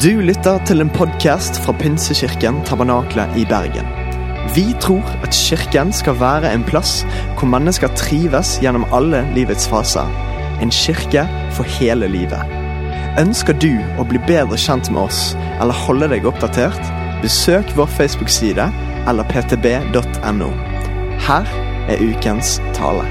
[0.00, 3.84] Du lytter til en podkast fra Pinsekirken Tabernakle i Bergen.
[4.54, 7.02] Vi tror at kirken skal være en plass
[7.36, 10.08] hvor mennesker trives gjennom alle livets faser.
[10.64, 12.40] En kirke for hele livet.
[13.20, 16.80] Ønsker du å bli bedre kjent med oss eller holde deg oppdatert?
[17.20, 18.70] Besøk vår Facebook-side
[19.12, 20.48] eller ptb.no.
[21.26, 21.52] Her
[21.92, 23.04] er ukens tale.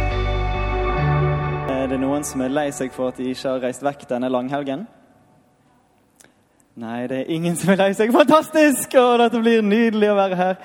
[1.69, 4.33] Er det noen som er lei seg for at de ikke har reist vekk denne
[4.33, 4.87] langhelgen?
[6.79, 8.13] Nei, det er ingen som er lei seg.
[8.15, 8.93] Fantastisk!
[8.95, 10.59] Å, dette blir nydelig å være her.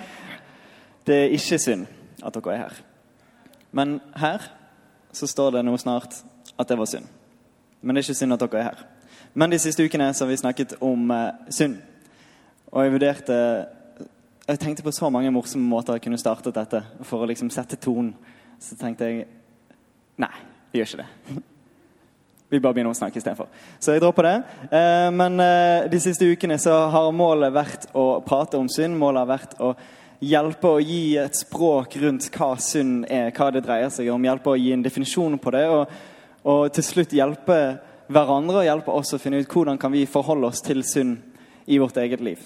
[1.07, 1.89] Det er ikke synd
[2.23, 2.77] at dere er her.
[3.75, 4.45] Men her
[5.15, 6.21] så står det nå snart
[6.55, 7.09] at det var synd.
[7.83, 8.85] Men det er ikke synd at dere er her.
[9.35, 11.81] Men de siste ukene så har vi snakket om eh, synd.
[12.71, 13.41] Og jeg vurderte
[14.47, 17.77] Jeg tenkte på så mange morsomme måter jeg kunne startet dette for å liksom sette
[17.83, 18.15] tonen.
[18.63, 19.27] Så tenkte jeg
[20.23, 20.33] Nei,
[20.71, 21.43] vi gjør ikke det.
[22.49, 23.49] Vi bare begynner å snakke istedenfor.
[23.83, 24.35] Så jeg dropper det.
[24.71, 28.95] Eh, men eh, de siste ukene så har målet vært å prate om synd.
[29.01, 29.73] Målet har vært å
[30.23, 34.25] hjelpe å gi et språk rundt hva synd er, hva det dreier seg om.
[34.25, 35.97] Hjelpe å gi en definisjon på det, og,
[36.47, 37.59] og til slutt hjelpe
[38.07, 41.19] hverandre og hjelpe oss å finne ut hvordan kan vi forholde oss til synd
[41.67, 42.39] i vårt eget liv.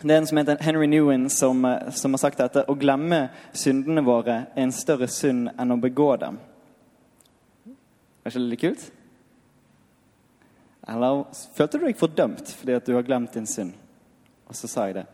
[0.00, 2.64] Det er en som heter Henry Newin som, eh, som har sagt dette.
[2.64, 6.40] Å glemme syndene våre er en større synd enn å begå dem.
[8.24, 8.90] Er ikke det litt kult?
[10.88, 13.74] Eller følte du deg fordømt fordi at du har glemt din synd?
[14.50, 15.08] Og så sa jeg det.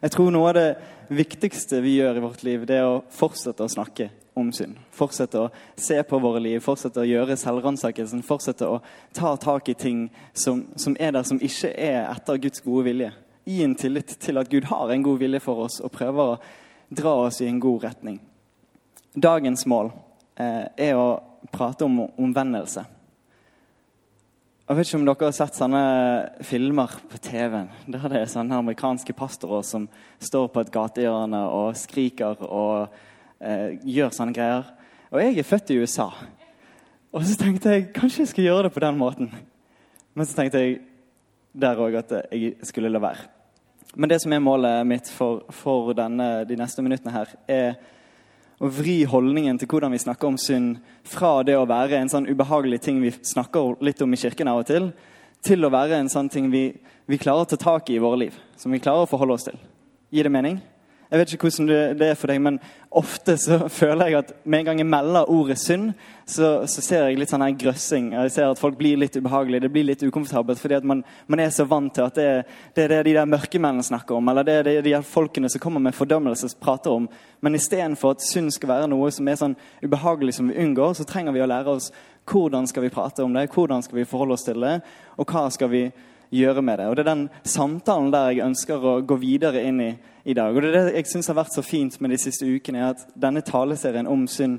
[0.00, 0.68] Jeg tror noe av det
[1.16, 4.76] viktigste vi gjør i vårt liv, det er å fortsette å snakke om synd.
[4.92, 8.24] Fortsette å se på våre liv, fortsette å gjøre selvransakelsen.
[8.26, 8.82] Fortsette å
[9.16, 10.02] ta tak i ting
[10.36, 13.12] som, som, er der som ikke er etter Guds gode vilje.
[13.48, 16.40] Gi en tillit til at Gud har en god vilje for oss og prøver å
[16.90, 18.18] dra oss i en god retning.
[19.16, 19.94] Dagens mål
[20.36, 21.08] eh, er å
[21.54, 22.84] prate om omvendelse.
[24.66, 25.80] Jeg vet ikke om dere har sett sånne
[26.42, 27.68] filmer på TV-en.
[27.86, 29.84] Der det er sånne amerikanske pastorer som
[30.18, 32.96] står på et gatehjørne og skriker og
[33.38, 34.66] eh, gjør sånne greier.
[35.12, 36.08] Og jeg er født i USA.
[37.14, 39.30] Og så tenkte jeg kanskje jeg skulle gjøre det på den måten.
[40.18, 40.80] Men så tenkte jeg
[41.54, 43.30] der òg at jeg skulle la være.
[43.94, 47.78] Men det som er målet mitt for, for denne, de neste minuttene her, er
[48.56, 52.28] å vri holdningen til hvordan vi snakker om synd, fra det å være en sånn
[52.28, 54.90] ubehagelig ting vi snakker litt om i kirken av og til,
[55.44, 56.70] til å være en sånn ting vi,
[57.06, 58.38] vi klarer å ta tak i i våre liv.
[58.56, 59.60] Som vi klarer å forholde oss til.
[60.10, 60.58] Gir det mening?
[61.06, 62.56] Jeg vet ikke hvordan det er for deg, men
[62.96, 65.92] ofte så føler jeg at med en gang jeg melder ordet synd,
[66.26, 68.08] så, så ser jeg litt sånn her grøssing.
[68.16, 70.58] Jeg ser at folk blir litt ubehagelige, det blir litt ukomfortabelt.
[70.58, 72.26] Fordi at man, man er så vant til at det,
[72.74, 75.62] det, er det de der mørkemennene snakker om, eller det er det de folkene som
[75.62, 77.06] kommer med fordømmelse, prater om.
[77.40, 81.06] Men istedenfor at synd skal være noe som er sånn ubehagelig som vi unngår, så
[81.06, 81.92] trenger vi å lære oss
[82.26, 84.80] hvordan skal vi prate om det, hvordan skal vi forholde oss til det,
[85.14, 85.84] og hva skal vi
[86.34, 86.90] gjøre med det.
[86.90, 89.92] Og Det er den samtalen der jeg ønsker å gå videre inn i
[90.26, 90.56] i dag.
[90.56, 92.94] Og Det er det jeg syns har vært så fint med de siste ukene, er
[92.96, 94.58] at denne taleserien om synd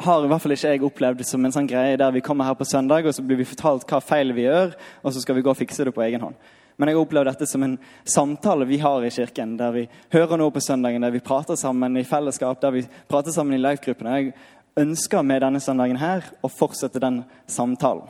[0.00, 2.56] har i hvert fall ikke jeg opplevd som en sånn greie der vi kommer her
[2.56, 4.72] på søndag og så blir vi fortalt hva feil vi gjør,
[5.04, 6.36] og så skal vi gå og fikse det på egen hånd.
[6.80, 7.74] Men jeg har opplevd dette som en
[8.08, 11.96] samtale vi har i kirken, der vi hører noe på søndagen, der vi prater sammen
[12.00, 14.16] i fellesskap, der vi prater sammen i life-gruppene.
[14.16, 14.32] Jeg
[14.80, 18.08] ønsker med denne søndagen her å fortsette den samtalen.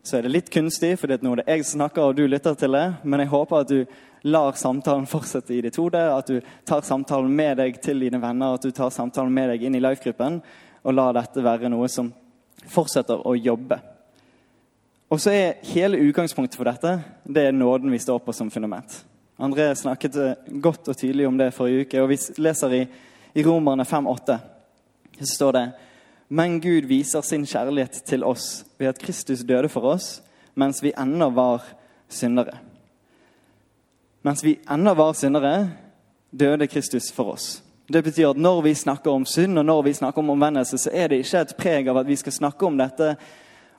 [0.00, 2.72] Så er det litt kunstig, for nå er det jeg snakker, og du lytter til
[2.72, 3.82] det, men jeg håper at du
[4.22, 8.56] lar samtalen fortsette i ditt hode, at du tar samtalen med deg til dine venner,
[8.56, 10.40] at du tar samtalen med deg inn i life-gruppen,
[10.82, 12.10] og lar dette være noe som
[12.68, 13.78] fortsetter å jobbe.
[15.08, 19.04] Og så er hele utgangspunktet for dette det er nåden vi står på som fundament.
[19.38, 22.80] André snakket eh, godt og tydelig om det forrige uke, og vi leser i,
[23.38, 24.38] i Romerne 5,8.
[25.20, 25.66] Så står det
[26.28, 30.18] Men Gud viser sin kjærlighet til oss ved at Kristus døde for oss
[30.58, 31.62] mens vi ennå var
[32.10, 32.58] syndere.
[34.28, 35.68] Mens vi ennå var syndere,
[36.30, 37.62] døde Kristus for oss.
[37.88, 40.90] Det betyr at når vi snakker om synd og når vi snakker om omvendelse, så
[40.92, 43.14] er det ikke et preg av at vi skal snakke om dette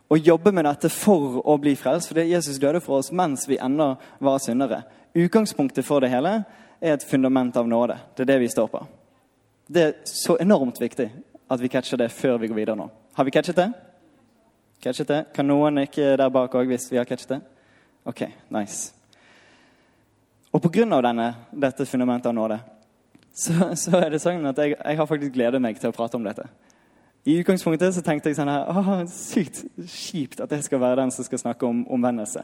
[0.10, 2.10] og jobbe med dette for å bli frelst.
[2.10, 4.82] For Jesus døde for oss mens vi ennå var syndere.
[5.14, 6.40] Utgangspunktet for det hele
[6.82, 8.02] er et fundament av nåde.
[8.18, 8.86] Det er det vi står på.
[9.70, 11.12] Det er så enormt viktig
[11.46, 12.90] at vi catcher det før vi går videre nå.
[13.14, 13.72] Har vi catchet det?
[14.82, 15.26] Catchet det?
[15.36, 17.44] Kan noen ikke der bak òg hvis vi har catchet det?
[18.10, 18.98] OK, nice.
[20.54, 21.34] Og pga.
[21.52, 22.60] dette fundamentet av nåde
[23.34, 26.18] så, så, er det sånn at jeg, jeg, har faktisk gledet meg til å prate
[26.18, 26.48] om dette.
[27.28, 31.14] I utgangspunktet så tenkte jeg sånn her, Åh, sykt kjipt at jeg skal være den
[31.14, 32.44] som skal snakke om omvendelse.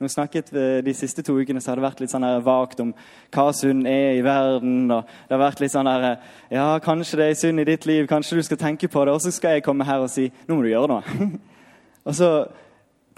[0.00, 0.50] Når vi snakket
[0.84, 2.94] De siste to ukene så har det vært litt sånn her vagt om
[3.34, 4.90] hva synd er i verden.
[4.90, 8.06] og det har vært litt sånn her, ja, Kanskje det er synd i ditt liv,
[8.08, 9.12] kanskje du skal tenke på det.
[9.12, 11.28] Og så skal jeg komme her og si nå må du gjøre noe.
[12.06, 12.30] og så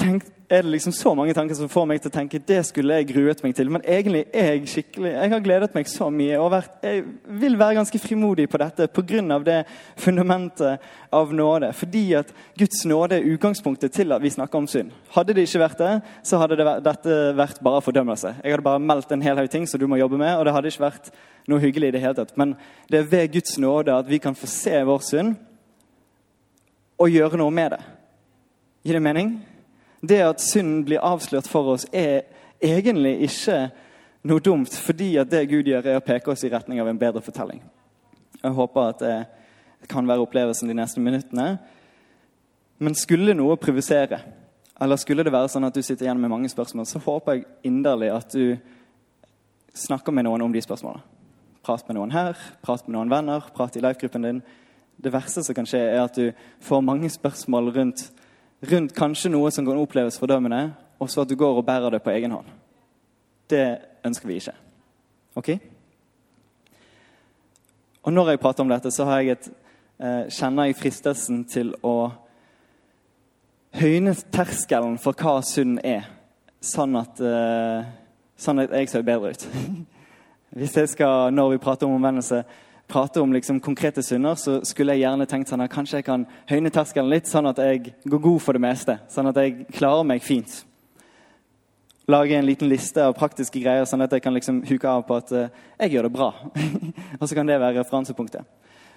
[0.01, 2.99] tenk, er det liksom så mange tanker som får meg til å tenke det skulle
[2.99, 3.71] jeg gruet meg til.
[3.73, 7.05] Men egentlig er jeg skikkelig, jeg har gledet meg så mye og vært, jeg
[7.41, 9.39] vil være ganske frimodig på dette pga.
[9.47, 9.59] det
[9.97, 10.83] fundamentet
[11.13, 11.73] av nåde.
[11.73, 14.91] Fordi at Guds nåde er utgangspunktet til at vi snakker om synd.
[15.15, 18.35] Hadde det ikke vært det, så hadde det vært, dette vært bare fordømmelse.
[18.45, 20.53] Jeg hadde bare meldt en hel haug ting som du må jobbe med, og det
[20.53, 21.09] hadde ikke vært
[21.49, 22.37] noe hyggelig i det hele tatt.
[22.37, 22.57] Men
[22.91, 25.33] det er ved Guds nåde at vi kan få se vår synd
[27.01, 27.81] og gjøre noe med det.
[28.85, 29.33] Gir det mening?
[30.03, 32.25] Det at synden blir avslørt for oss, er
[32.63, 33.71] egentlig ikke
[34.27, 36.99] noe dumt, fordi at det Gud gjør, er å peke oss i retning av en
[36.99, 37.63] bedre fortelling.
[38.43, 41.57] Jeg håper at det kan være opplevelsen de neste minuttene.
[42.83, 44.19] Men skulle noe provosere,
[44.83, 47.47] eller skulle det være sånn at du sitter igjen med mange spørsmål, så håper jeg
[47.71, 48.57] inderlig at du
[49.79, 51.05] snakker med noen om de spørsmålene.
[51.63, 54.41] Prat med noen her, prat med noen venner, prat i life-gruppen din.
[54.99, 56.33] Det verste som kan skje, er at du
[56.67, 58.09] får mange spørsmål rundt
[58.71, 62.03] rundt kanskje noe som kan oppleves fordømmende, og så at du går og bærer det
[62.03, 62.47] på egen hånd.
[63.51, 64.55] Det ønsker vi ikke.
[65.35, 65.51] Ok?
[68.03, 69.49] Og når jeg prater om dette, så jeg et,
[70.01, 72.13] eh, kjenner jeg fristelsen til å
[73.75, 76.09] høyne terskelen for hva synd er,
[76.61, 77.85] sånn at, eh,
[78.37, 79.49] sånn at jeg ser bedre ut.
[80.57, 82.45] Hvis jeg skal, når vi prater om omvendelse,
[82.89, 86.27] prate om liksom konkrete synder, så skulle jeg gjerne tenkt sånn at kanskje jeg kan
[86.51, 88.99] høyne terskelen litt, sånn at jeg går god for det meste.
[89.13, 90.63] Sånn at jeg klarer meg fint.
[92.11, 95.17] Lage en liten liste av praktiske greier, sånn at jeg kan liksom huke av på
[95.21, 95.47] at uh,
[95.79, 96.33] jeg gjør det bra.
[97.21, 98.49] og så kan det være referansepunktet.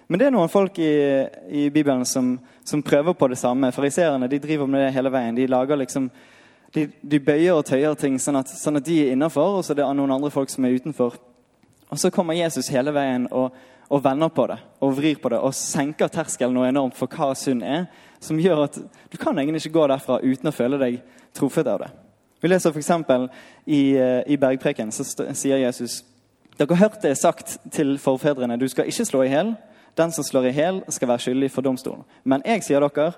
[0.07, 0.93] Men det er noen folk i,
[1.49, 3.71] i Bibelen som, som, prøver på det samme.
[3.73, 5.37] Fariseerne de driver med det hele veien.
[5.37, 6.09] De lager liksom
[6.75, 9.73] de, de bøyer og tøyer ting sånn at, sånn at de er innafor, og så
[9.73, 11.17] er det noen andre folk som er utenfor.
[11.89, 13.55] Og så kommer Jesus hele veien og
[13.89, 17.33] og vender på det og vrir på det og senker terskelen noe enormt for hva
[17.37, 17.85] synd er,
[18.19, 18.79] som gjør at
[19.11, 20.99] du kan egentlig ikke gå derfra uten å føle deg
[21.35, 21.91] truffet av det.
[22.41, 22.91] Vi leser f.eks.
[23.65, 26.03] I, eh, i Bergpreken, så sier Jesus
[26.55, 29.55] dere har hørt det sagt til forfedrene, du skal ikke slå i hjel.
[29.97, 32.05] Den som slår i hjel, skal være skyldig for domstolen.
[32.23, 33.11] Men jeg sier dere,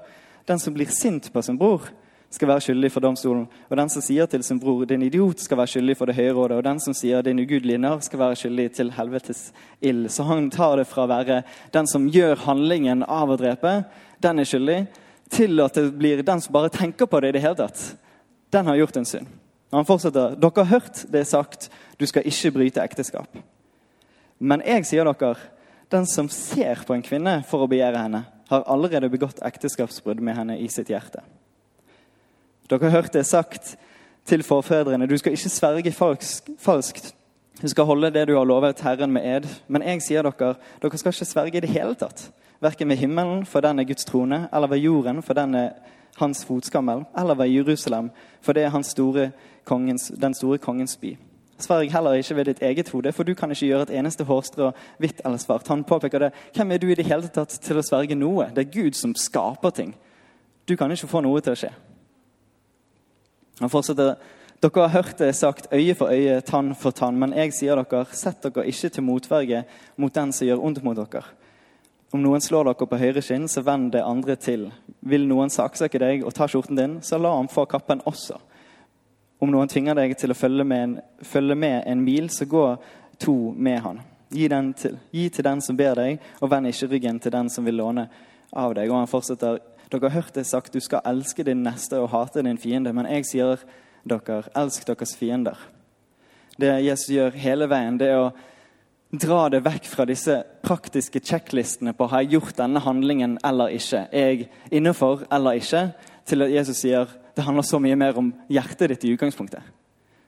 [0.50, 1.86] den som blir sint på sin bror,
[2.30, 3.46] skal være skyldig for domstolen.
[3.70, 6.34] Og den som sier til sin bror 'din idiot', skal være skyldig for det høye
[6.34, 6.58] rådet.
[6.58, 10.10] Og den som sier 'din ugudelige narr', skal være skyldig til helvetes ild.
[10.10, 11.44] Så han tar det fra å være
[11.74, 13.86] den som gjør handlingen av å drepe,
[14.24, 14.88] den er skyldig,
[15.30, 17.96] til at det blir den som bare tenker på det i det hele tatt.
[18.52, 19.28] Den har gjort en synd.
[19.72, 20.36] Og han fortsetter.
[20.36, 21.70] Dere har hørt det sagt,
[22.00, 23.38] du skal ikke bryte ekteskap.
[24.40, 25.36] Men jeg sier dere,
[25.92, 30.36] den som ser på en kvinne for å begjære henne, har allerede begått ekteskapsbrudd med
[30.36, 31.20] henne i sitt hjerte.
[32.70, 33.78] Dere har hørt det sagt
[34.26, 35.08] til forfedrene.
[35.08, 35.92] Du skal ikke sverge
[36.60, 37.14] falskt.
[37.62, 39.48] Du skal holde det du har lovet Herren med ed.
[39.68, 42.30] Men jeg sier dere, dere skal ikke sverge i det hele tatt.
[42.62, 45.70] Verken ved himmelen, for den er Guds trone, eller ved jorden, for den er
[46.18, 48.10] hans fotskammel, eller ved Jerusalem,
[48.42, 49.32] for det er store
[49.66, 51.18] kongens, den store kongens by.
[51.60, 54.72] Sverg heller ikke ved ditt eget hode, for du kan ikke gjøre et eneste hårstrå
[54.98, 55.68] hvitt eller svart.
[55.68, 56.32] Han påpeker det.
[56.56, 58.52] Hvem er du i det hele tatt til å sverge noe?
[58.54, 59.96] Det er Gud som skaper ting.
[60.70, 61.72] Du kan ikke få noe til å skje.
[63.60, 64.16] Han fortsetter
[64.58, 67.20] dere har hørt det sagt øye for øye, tann for tann.
[67.20, 69.64] Men jeg sier dere, sett dere ikke til motverge
[70.02, 71.22] mot den som gjør ondt mot dere.
[72.10, 74.70] Om noen slår dere på høyre skinn, så vend det andre til.
[75.06, 78.40] Vil noen saksøke deg og ta skjorten din, så la ham få kappen også.
[79.38, 82.66] Om noen tvinger deg til å følge med en, følge med en mil, så gå
[83.22, 84.02] to med han.
[84.34, 87.68] Gi, til, gi til den som ber deg, og vend ikke ryggen til den som
[87.68, 88.08] vil låne
[88.58, 88.90] av deg.
[88.90, 92.44] Og han fortsetter dere har hørt det sagt du skal elske din neste og hate
[92.44, 92.94] din fiende.
[92.94, 93.64] Men jeg sier
[94.08, 95.58] dere, elsk deres fiender.
[96.58, 98.32] Det Jesus gjør hele veien, det er å
[99.14, 104.08] dra det vekk fra disse praktiske sjekklistene på har jeg gjort denne handlingen eller ikke.
[104.12, 105.92] Er jeg innenfor eller ikke?
[106.28, 109.62] Til at Jesus sier det handler så mye mer om hjertet ditt i utgangspunktet.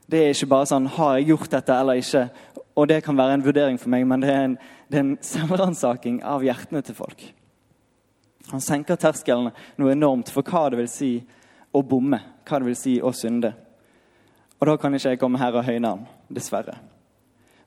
[0.09, 2.29] Det er ikke bare sånn har jeg gjort dette eller ikke?
[2.77, 4.55] Og det kan være en vurdering for meg, men det er en,
[4.87, 7.25] det er en selvransaking av hjertene til folk.
[8.51, 11.11] Han senker terskelen noe enormt for hva det vil si
[11.71, 13.53] å bomme, hva det vil si å synde.
[14.59, 16.79] Og da kan ikke jeg komme her og høyne han, dessverre.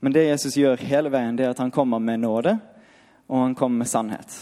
[0.03, 2.57] Men det Jesus gjør hele veien, det er at han kommer med nåde,
[3.31, 4.35] og han kommer med sannhet.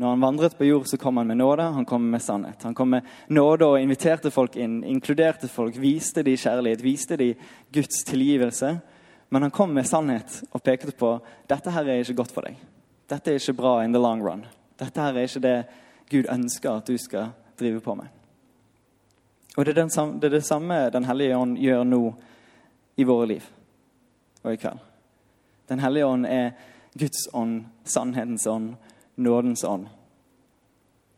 [0.00, 2.62] Når han vandret på jord, så kom han med nåde, han kom med sannhet.
[2.62, 7.34] Han kom med nåde og inviterte folk inn, inkluderte folk, viste de kjærlighet, viste de
[7.74, 8.70] Guds tilgivelse.
[9.28, 11.12] Men han kom med sannhet og pekte på
[11.50, 12.56] dette her er ikke godt for deg.
[13.10, 14.46] Dette er ikke bra in the long run.
[14.80, 15.56] Dette her er ikke det
[16.10, 18.08] Gud ønsker at du skal drive på med.
[19.56, 22.14] Og Det er, samme, det, er det samme Den hellige ånd gjør nå
[22.96, 23.42] i våre liv
[24.42, 24.78] og i kveld.
[25.68, 26.50] Den hellige ånd er
[26.98, 28.74] Guds ånd, sannhetens ånd,
[29.16, 29.86] nådens ånd.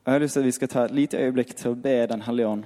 [0.04, 2.06] Og Jeg har lyst til at vi skal ta et lite øyeblikk til å be
[2.06, 2.64] Den hellige ånd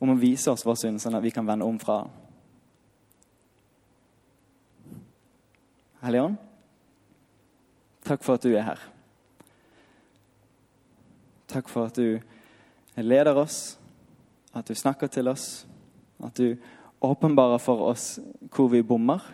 [0.00, 2.16] om å vise oss vår synd, sånn at vi kan vende om fra den.
[6.00, 6.36] Hellige Ånd,
[8.08, 8.80] takk for at du er her.
[11.50, 12.20] Takk for at du
[12.94, 13.78] leder oss,
[14.54, 15.66] at du snakker til oss,
[16.22, 16.54] at du
[17.02, 18.20] åpenbarer for oss
[18.54, 19.24] hvor vi bommer.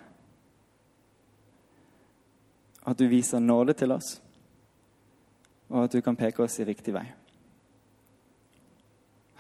[2.87, 4.15] At du viser nåde til oss,
[5.69, 7.05] og at du kan peke oss i riktig vei.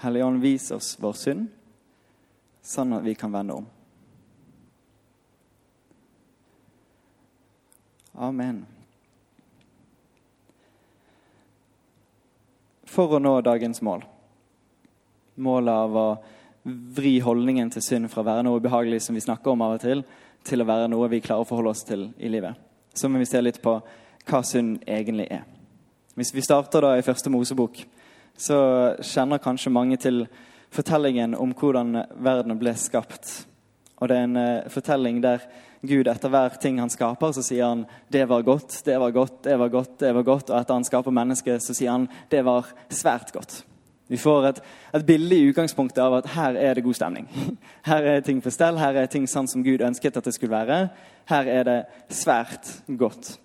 [0.02, 1.48] Hellige Ånd, vis oss vår synd,
[2.60, 3.68] sånn at vi kan vende om.
[8.16, 8.66] Amen.
[12.96, 14.06] For å nå dagens mål,
[15.44, 16.06] målet av å
[16.96, 19.82] vri holdningen til synd fra å være noe ubehagelig som vi snakker om av og
[19.82, 20.00] til,
[20.46, 22.56] til å være noe vi klarer å forholde oss til i livet,
[22.96, 23.74] så må vi se litt på
[24.26, 25.44] hva synd egentlig er.
[26.16, 27.82] Hvis vi starter da i første Mosebok,
[28.32, 28.58] så
[29.04, 30.24] kjenner kanskje mange til
[30.72, 33.42] fortellingen om hvordan verden ble skapt.
[34.00, 35.44] Og det er en uh, fortelling der
[35.82, 39.42] Gud etter hver ting han skaper, så sier han 'det var godt, det var godt,
[39.44, 39.98] det var godt'.
[39.98, 43.64] det var godt, Og etter han skaper mennesket, så sier han 'det var svært godt'.
[44.08, 44.60] Vi får et,
[44.94, 47.28] et bilde i utgangspunktet av at her er det god stemning.
[47.90, 50.54] Her er ting på stell, her er ting sånn som Gud ønsket at det skulle
[50.54, 50.88] være.
[51.26, 53.38] Her er det svært godt.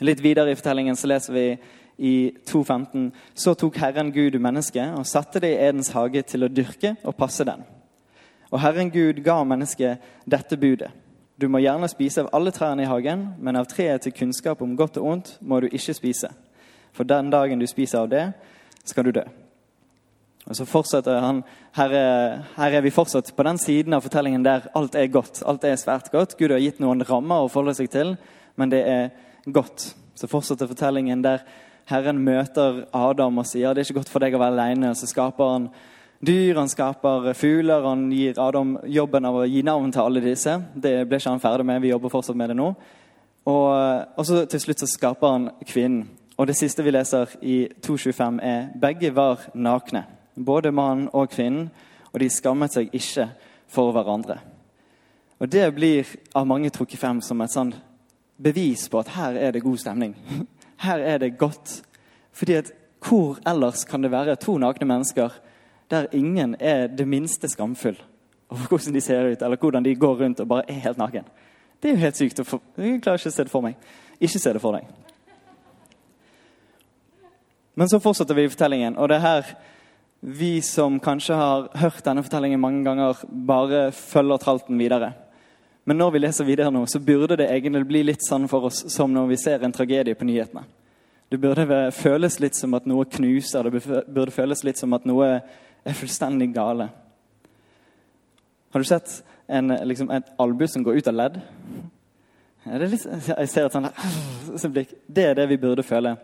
[0.00, 1.58] Litt videre i fortellingen så leser vi
[1.98, 6.52] i 2.15.: Så tok Herren Gud mennesket og satte det i Edens hage til å
[6.52, 7.64] dyrke og passe den.
[8.50, 10.90] Og Herren Gud ga mennesket dette budet.
[11.40, 14.76] Du må gjerne spise av alle trærne i hagen, men av treet til kunnskap om
[14.78, 16.30] godt og ondt må du ikke spise.
[16.94, 18.28] For den dagen du spiser av det,
[18.86, 19.24] skal du dø.
[20.44, 21.40] Og så fortsetter han,
[21.74, 25.40] her er, her er, vi fortsatt på den siden av fortellingen der alt er godt.
[25.48, 26.36] Alt er svært godt.
[26.38, 28.14] Gud har gitt noen rammer å forholde seg til,
[28.60, 29.08] men det er
[29.48, 29.94] godt.
[30.14, 31.42] Så fortsetter fortellingen der
[31.88, 34.92] Herren møter Adam og sier det er ikke godt for deg å være alene.
[34.94, 35.70] Så skaper han
[36.20, 37.82] dyr, han skaper fugler.
[37.82, 40.58] Han gir Adam jobben av å gi navn til alle disse.
[40.74, 41.82] Det ble ikke han ferdig med.
[41.82, 42.70] Vi jobber fortsatt med det nå.
[43.44, 43.70] Og,
[44.16, 46.06] og så til slutt så skaper han kvinnen.
[46.34, 50.02] Og det siste vi leser i 2.25, er begge var nakne.
[50.34, 51.68] Både mannen og kvinnen.
[52.12, 53.28] Og de skammet seg ikke
[53.70, 54.40] for hverandre.
[55.38, 57.74] Og Det blir av mange trukket frem som et sånn
[58.40, 60.14] bevis på at her er det god stemning.
[60.84, 61.82] Her er det godt.
[62.34, 62.72] Fordi at
[63.04, 65.32] hvor ellers kan det være to nakne mennesker
[65.90, 67.96] der ingen er det minste skamfull
[68.50, 71.24] over hvordan de ser ut, eller hvordan de går rundt og bare er helt naken.
[71.82, 72.40] Det er jo helt sykt.
[72.46, 73.74] For, jeg klarer ikke å se det for meg.
[74.20, 74.86] Ikke se det for deg.
[77.74, 79.54] Men så fortsetter vi i fortellingen, og det er her
[80.24, 85.10] vi som kanskje har hørt denne fortellingen mange ganger, bare følger tralten videre.
[85.84, 88.86] Men når vi leser videre nå, så burde det egentlig bli litt sånn for oss
[88.94, 90.64] som når vi ser en tragedie på nyhetene.
[91.28, 95.28] Det burde føles litt som at noe knuser, det burde føles litt som at noe
[95.84, 96.88] er fullstendig gale.
[98.72, 101.40] Har du sett en, liksom, et albue som går ut av ledd?
[102.64, 104.94] Litt, jeg ser et sånt blikk.
[105.06, 106.14] Det er det vi burde føle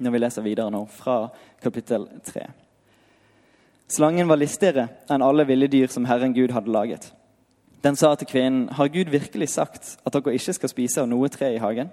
[0.00, 1.26] når vi leser videre nå, fra
[1.62, 2.46] kapittel 3.
[3.92, 7.12] Slangen var listigere enn alle ville dyr som Herren Gud hadde laget.
[7.84, 11.28] Den sa til kvinnen, 'Har Gud virkelig sagt at dere ikke skal spise av noe
[11.28, 11.90] tre i hagen?'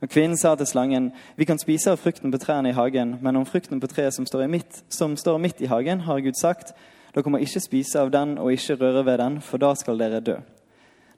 [0.00, 3.36] Og Kvinnen sa til slangen, 'Vi kan spise av frukten på trærne i hagen,' 'men
[3.36, 6.72] om frukten på treet som står, midt, som står midt i hagen, har Gud sagt:"
[7.14, 10.20] 'Dere må ikke spise av den og ikke røre ved den, for da skal dere
[10.20, 10.40] dø.'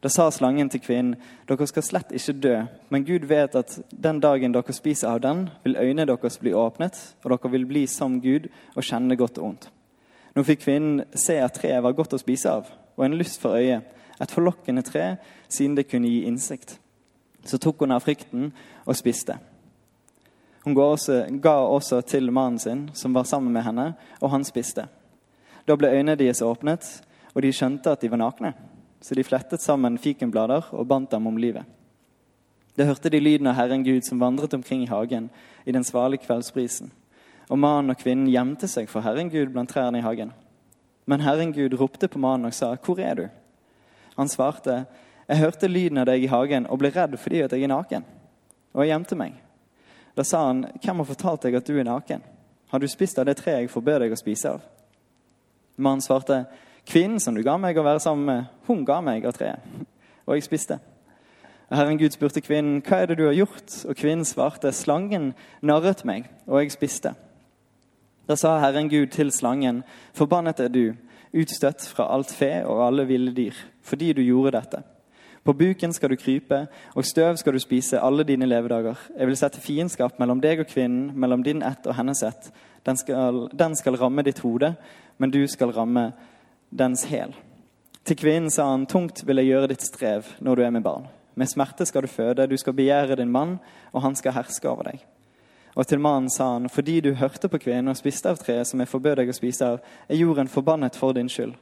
[0.03, 1.17] Da sa slangen til kvinnen,
[1.49, 5.51] 'Dere skal slett ikke dø,' 'men Gud vet at den dagen dere spiser av den,
[5.65, 9.45] vil øynene deres bli åpnet,' 'og dere vil bli som Gud og kjenne godt og
[9.45, 9.71] ondt.'
[10.35, 13.55] Nå fikk kvinnen se at treet var godt å spise av, og en lyst for
[13.55, 13.83] øyet,
[14.21, 15.17] et forlokkende tre,
[15.49, 16.79] siden det kunne gi innsikt.
[17.45, 18.53] Så tok hun av frykten
[18.87, 19.39] og spiste.
[20.65, 24.87] Hun også, ga også til mannen sin, som var sammen med henne, og han spiste.
[25.67, 27.03] Da ble øynene deres åpnet,
[27.35, 28.53] og de skjønte at de var nakne.
[29.03, 31.65] Så de flettet sammen fikenblader og bandt dem om livet.
[32.79, 35.31] Da hørte de lyden av Herren Gud som vandret omkring i hagen
[35.67, 36.93] i den svale kveldsprisen.
[37.51, 40.31] Og mannen og kvinnen gjemte seg for Herren Gud blant trærne i hagen.
[41.07, 43.29] Men Herren Gud ropte på mannen og sa, 'Hvor er du?'
[44.17, 44.87] Han svarte,
[45.33, 48.05] 'Jeg hørte lyden av deg i hagen og ble redd fordi at jeg er naken.'
[48.75, 49.33] Og jeg gjemte meg.
[50.17, 52.23] Da sa han, 'Hvem har fortalt deg at du er naken?'
[52.69, 54.61] 'Har du spist av det treet jeg forbød deg å spise av?'
[55.77, 56.45] Mannen svarte,
[56.85, 59.61] 'Kvinnen som du ga meg å være sammen med, hun ga meg av treet.'
[60.27, 60.79] Og jeg spiste.
[61.71, 66.05] Herren Gud spurte kvinnen, 'Hva er det du har gjort?' Og kvinnen svarte, 'Slangen narret
[66.05, 67.15] meg, og jeg spiste.'
[68.29, 70.95] Da sa Herren Gud til slangen, 'Forbannet er du,
[71.33, 74.92] utstøtt fra alt fe og alle ville dyr, fordi du gjorde dette.'
[75.45, 78.99] På buken skal du krype, og støv skal du spise alle dine levedager.
[79.19, 82.53] Jeg vil sette fiendskap mellom deg og kvinnen, mellom din ett og hennes ett.
[82.87, 84.75] Den skal, den skal ramme ditt hode,
[85.19, 86.13] men du skal ramme
[86.71, 87.35] dens hæl.
[88.05, 91.11] Til kvinnen sa han, tungt vil jeg gjøre ditt strev når du er med barn.
[91.35, 93.59] Med smerte skal du føde, du skal begjære din mann,
[93.93, 95.03] og han skal herske over deg.
[95.75, 98.81] Og til mannen sa han, fordi du hørte på kvinnen og spiste av treet som
[98.81, 101.55] jeg forbød deg å spise av, er jorden forbannet for din skyld.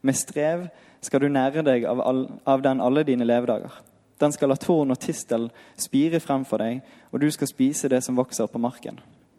[0.00, 0.68] Med strev
[1.00, 3.72] skal du nære deg av, all, av den alle dine levedager.
[4.18, 5.46] Den skal la torn og tistel
[5.78, 8.98] spire frem for deg, og du skal spise det som vokser på marken.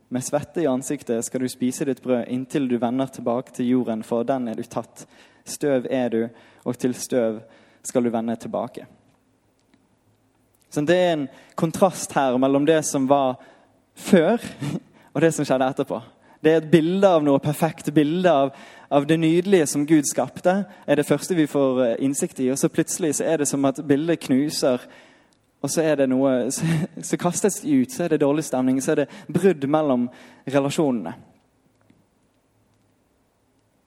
[0.09, 4.03] Med svette i ansiktet skal du spise ditt brød inntil du vender tilbake til jorden,
[4.03, 5.03] for den er du tatt.
[5.45, 6.21] Støv er du,
[6.65, 7.41] og til støv
[7.85, 8.87] skal du vende tilbake.
[10.69, 13.37] Så det er en kontrast her mellom det som var
[13.97, 14.41] før,
[15.13, 16.01] og det som skjedde etterpå.
[16.39, 18.53] Det er et bilde av noe perfekt, bilde av,
[18.89, 20.65] av, det nydelige som Gud skapte.
[20.87, 22.51] er det første vi får eh, innsikt i.
[22.51, 24.79] Og så plutselig så er det som at bildet knuser,
[25.61, 26.65] og så er det noe Så,
[27.01, 27.91] så kastes de ut.
[27.91, 28.81] Så er det dårlig stemning.
[28.81, 30.09] Så er det brudd mellom
[30.47, 31.13] relasjonene.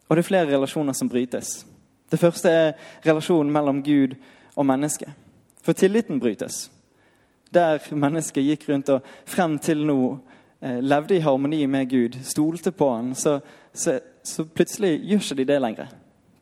[0.09, 1.67] Og det er flere relasjoner som brytes.
[2.11, 2.73] Det første er
[3.07, 4.15] relasjonen mellom Gud
[4.57, 5.11] og mennesket.
[5.63, 6.71] For tilliten brytes
[7.55, 9.99] der mennesket gikk rundt og frem til nå
[10.63, 13.39] eh, levde i harmoni med Gud, stolte på han, så,
[13.75, 15.91] så, så plutselig gjør ikke de det lenger.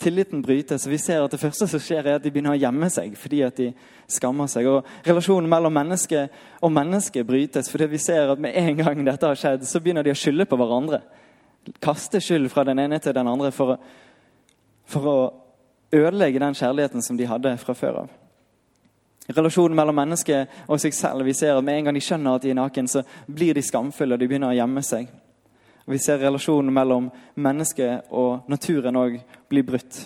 [0.00, 0.86] Tilliten brytes.
[0.86, 3.42] Vi ser at det første som skjer, er at de begynner å gjemme seg fordi
[3.44, 3.70] at de
[4.08, 4.68] skammer seg.
[4.70, 6.26] Og Relasjonen mellom menneske
[6.60, 10.06] og menneske brytes fordi vi ser at med en gang dette har skjedd, så begynner
[10.06, 11.02] de å skylde på hverandre.
[11.84, 13.76] Kaste skyld fra den ene til den andre for å,
[14.88, 15.18] for å
[15.92, 18.16] ødelegge den kjærligheten som de hadde fra før av
[19.36, 21.24] relasjonen mellom mennesket og seg selv.
[21.26, 23.62] Vi ser at Med en gang de skjønner at de er naken, så blir de
[23.62, 25.08] skamfulle og de begynner å gjemme seg.
[25.90, 29.16] Og Vi ser relasjonen mellom mennesket og naturen òg
[29.50, 29.96] bli brutt.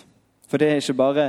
[0.49, 1.25] For det er ikke bare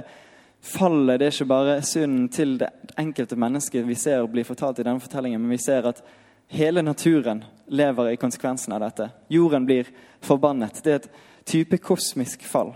[0.65, 4.89] fallet, det er ikke bare synden til det enkelte mennesket vi ser blir fortalt i
[4.89, 6.01] denne fortellingen, men vi ser at
[6.49, 9.11] hele naturen lever i konsekvensen av dette.
[9.29, 9.93] Jorden blir
[10.25, 10.81] forbannet.
[10.81, 11.13] Det er et
[11.45, 12.73] type kosmisk fall.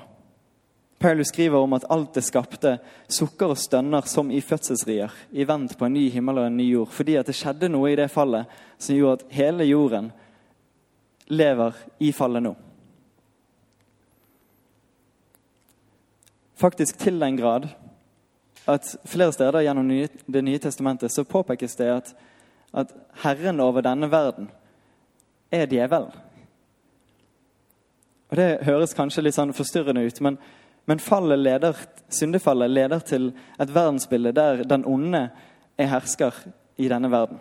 [1.00, 2.76] Paulus skriver om at alt det skapte
[3.08, 6.74] sukker og stønner som i fødselsrier, i vent på en ny himmel og en ny
[6.74, 6.92] jord.
[6.92, 10.12] Fordi at det skjedde noe i det fallet som gjorde at hele jorden
[11.30, 12.54] lever i fallet nå.
[16.60, 17.70] Faktisk til den grad
[18.68, 19.88] at flere steder gjennom
[20.26, 22.14] Det nye testamentet så påpekes det at,
[22.74, 24.50] at Herren over denne verden
[25.50, 26.12] er djevelen.
[28.30, 30.38] Og Det høres kanskje litt sånn forstyrrende ut, men
[30.90, 30.98] men
[31.38, 31.76] leder,
[32.08, 35.30] syndefallet leder til et verdensbilde der den onde
[35.78, 36.34] er hersker
[36.76, 37.38] i denne verden.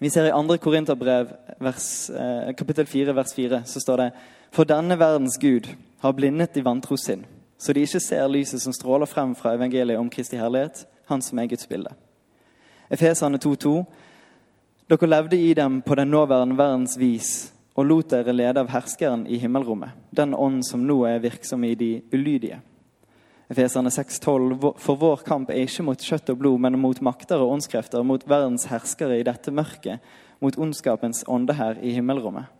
[0.00, 0.58] Vi ser i 2.
[0.58, 4.12] Korinterbrev, eh, kapittel 4, vers 4, så står det
[4.52, 5.66] For denne verdens Gud
[6.00, 7.26] har blindet de vantro sinn,
[7.58, 11.38] så de ikke ser lyset som stråler frem fra evangeliet om Kristi herlighet, han som
[11.38, 11.90] er Guds bilde.
[12.90, 13.86] Efesane 2,2.:
[14.88, 19.26] Dere levde i dem på den nåværende verdens vis og lot dere lede av herskeren
[19.26, 22.60] i himmelrommet, den ånd som nå er virksom i de ulydige.
[23.48, 27.54] Efeserne 6,12.: For vår kamp er ikke mot kjøtt og blod, men mot makter og
[27.56, 30.04] åndskrefter, mot verdens herskere i dette mørket,
[30.40, 32.52] mot ondskapens ånde her i himmelrommet.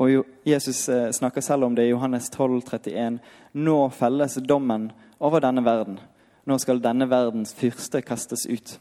[0.00, 3.18] Og Jesus eh, snakker selv om det i Johannes 12, 31.
[3.52, 5.98] Nå felles dommen over denne verden.
[6.46, 8.78] Nå skal denne verdens fyrste kastes ut.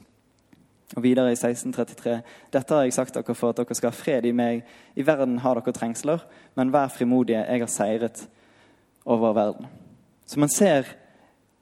[0.95, 2.21] Og videre i 1633.:
[2.54, 4.63] Dette har jeg sagt dere for at dere skal ha fred i meg.
[4.95, 6.25] I verden har dere trengsler,
[6.56, 8.25] men vær frimodige, jeg har seiret
[9.06, 9.69] over verden.
[10.30, 10.86] Så man ser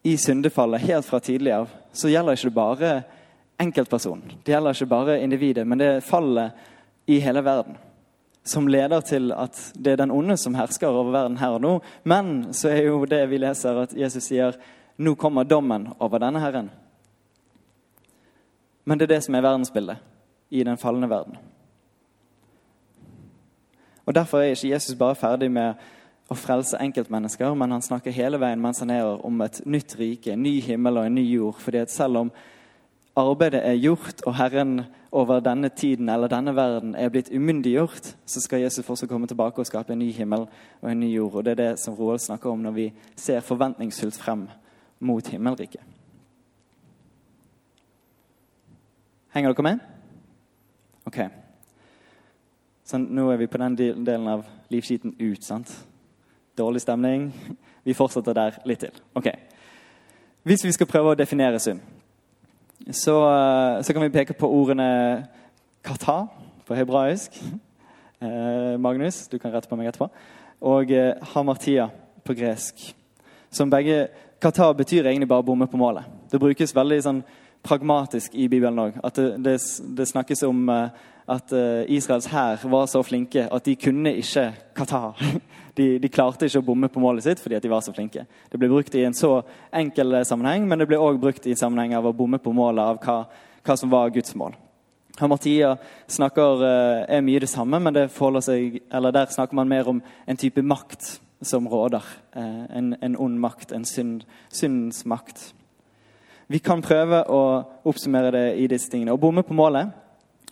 [0.04, 2.90] i syndefallet helt fra tidlig av, så gjelder ikke det bare
[3.64, 4.34] enkeltpersonen.
[4.44, 6.52] Det gjelder ikke bare individet, men det er fallet
[7.08, 7.78] i hele verden.
[8.44, 11.74] Som leder til at det er den onde som hersker over verden her og nå.
[12.04, 14.60] Men så er jo det vi leser, at Jesus sier
[15.00, 16.68] nå kommer dommen over denne Herren.
[18.84, 20.04] Men det er det som er verdensbildet
[20.52, 21.40] i den falne verden.
[24.04, 25.80] Og Derfor er ikke Jesus bare ferdig med
[26.28, 30.34] å frelse enkeltmennesker, men han snakker hele veien mens han er om et nytt rike,
[30.34, 31.60] en ny himmel og en ny jord.
[31.64, 32.32] Fordi at selv om
[33.18, 38.42] arbeidet er gjort, og Herren over denne tiden eller denne verden er blitt umyndiggjort, så
[38.44, 40.48] skal Jesus fortsatt komme tilbake og skape en ny himmel
[40.82, 41.36] og en ny jord.
[41.36, 44.48] Og Det er det som Roald snakker om når vi ser forventningsfullt frem
[45.00, 45.82] mot himmelriket.
[49.34, 49.80] Henger dere med?
[51.06, 51.20] Ok.
[52.84, 55.44] Så nå er vi på den delen av livskiten ut.
[55.44, 55.88] sant?
[56.58, 57.30] Dårlig stemning.
[57.84, 58.92] Vi fortsetter der litt til.
[59.16, 59.30] Ok.
[60.44, 61.80] Hvis vi skal prøve å definere synd,
[62.92, 65.28] så, eh, så kan vi peke på ordene
[65.84, 66.28] kata
[66.66, 67.32] på hebraisk.
[68.22, 70.10] Eh, Magnus, du kan rette på meg etterpå.
[70.62, 71.90] Og eh, hamartia
[72.24, 72.96] på gresk.
[73.52, 74.08] Som begge
[74.42, 76.04] Kata betyr egentlig bare bomme på målet.
[76.32, 77.22] Det brukes veldig sånn
[77.66, 79.00] pragmatisk i Bibelen òg.
[79.16, 79.56] Det, det,
[79.98, 80.92] det, snakkes om uh,
[81.28, 85.16] at uh, Israels hær var så flinke at de kunne ikke kata.
[85.78, 88.24] De, de, klarte ikke å bomme på målet sitt fordi de var så flinke.
[88.50, 91.94] Det ble brukt i en så enkel sammenheng, men det ble òg brukt i sammenheng
[91.98, 93.18] av å bomme på målet av hva,
[93.62, 94.58] hva som var Guds mål.
[95.18, 95.76] Hamartia
[96.14, 98.10] snakker, uh, er mye det samme, men det
[98.46, 102.02] seg, der snakker man mer om en type makt som råder.
[102.34, 105.54] en, en ond makt, en synd, syndens makt.
[106.48, 107.42] Vi kan prøve å
[107.84, 109.12] oppsummere det i disse tingene.
[109.12, 109.92] Å bomme på målet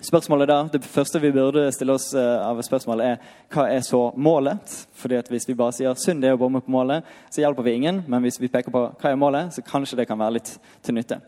[0.01, 3.21] Spørsmålet da, Det første vi burde stille oss eh, av spørsmål er
[3.53, 4.88] hva er så målet?
[4.93, 7.77] Fordi at Hvis vi bare sier synd er å bomme på målet, så hjelper vi
[7.79, 8.03] ingen.
[8.08, 10.95] Men hvis vi peker på hva er målet, så kanskje det kan være litt til
[10.95, 11.21] nytte.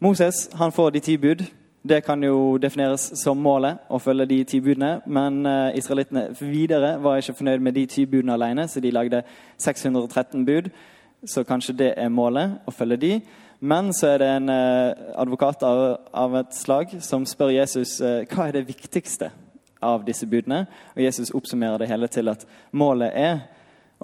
[0.00, 1.42] Moses han får de ti bud.
[1.84, 5.00] Det kan jo defineres som målet å følge de ti budene.
[5.06, 9.20] Men uh, israelittene videre var ikke fornøyd med de ti budene alene, så de lagde
[9.58, 10.70] 613 bud.
[11.26, 13.12] Så kanskje det er målet, å følge de.
[13.64, 15.78] Men så er det en eh, advokat av,
[16.12, 19.30] av, et slag som spør Jesus eh, hva er det viktigste
[19.80, 20.66] av disse budene.
[20.92, 22.44] Og Jesus oppsummerer det hele til at
[22.76, 23.38] målet er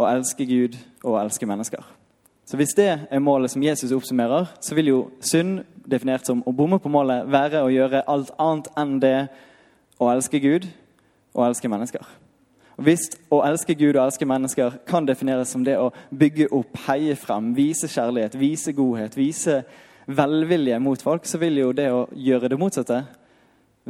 [0.01, 1.85] å elske Gud og å elske mennesker.
[2.49, 6.57] Så Hvis det er målet som Jesus oppsummerer, så vil jo synd, definert som å
[6.57, 9.18] bomme på målet, være å gjøre alt annet enn det
[10.01, 10.70] å elske Gud
[11.35, 12.03] og elske mennesker.
[12.81, 17.16] Hvis å elske Gud og elske mennesker kan defineres som det å bygge opp, heie
[17.19, 19.59] frem, vise kjærlighet, vise godhet, vise
[20.09, 23.03] velvilje mot folk, så vil jo det å gjøre det motsatte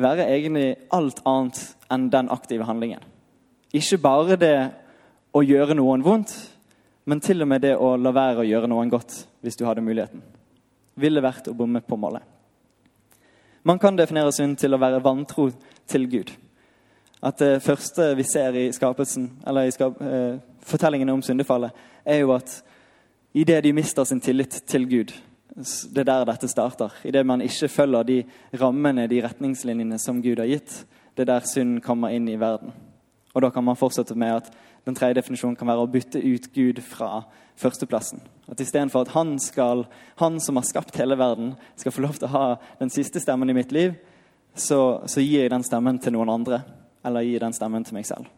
[0.00, 3.04] være egentlig alt annet enn den aktive handlingen.
[3.70, 4.56] Ikke bare det
[5.30, 6.34] å gjøre noen vondt,
[7.06, 9.86] men til og med det å la være å gjøre noen godt hvis du hadde
[9.86, 10.22] muligheten.
[10.98, 12.26] Ville vært å bomme på målet.
[13.62, 15.50] Man kan definere synd til å være vantro
[15.86, 16.34] til Gud
[17.22, 21.70] at det første vi ser i skapelsen, eller i skap, eh, fortellingene om syndefallet,
[22.04, 22.62] er jo at
[23.34, 25.12] idet de mister sin tillit til Gud
[25.94, 26.94] Det er der dette starter.
[27.04, 28.24] Idet man ikke følger de
[28.60, 30.86] rammene, de retningslinjene som Gud har gitt.
[31.16, 32.72] Det er der synden kommer inn i verden.
[33.34, 34.52] Og da kan man fortsette med at
[34.86, 37.24] den tredje definisjonen kan være å bytte ut Gud fra
[37.56, 38.20] førsteplassen.
[38.48, 39.84] At istedenfor at han, skal,
[40.16, 43.50] han som har skapt hele verden, skal få lov til å ha den siste stemmen
[43.50, 43.98] i mitt liv,
[44.54, 46.62] så, så gir jeg den stemmen til noen andre
[47.04, 48.28] eller gi den stemmen til meg selv.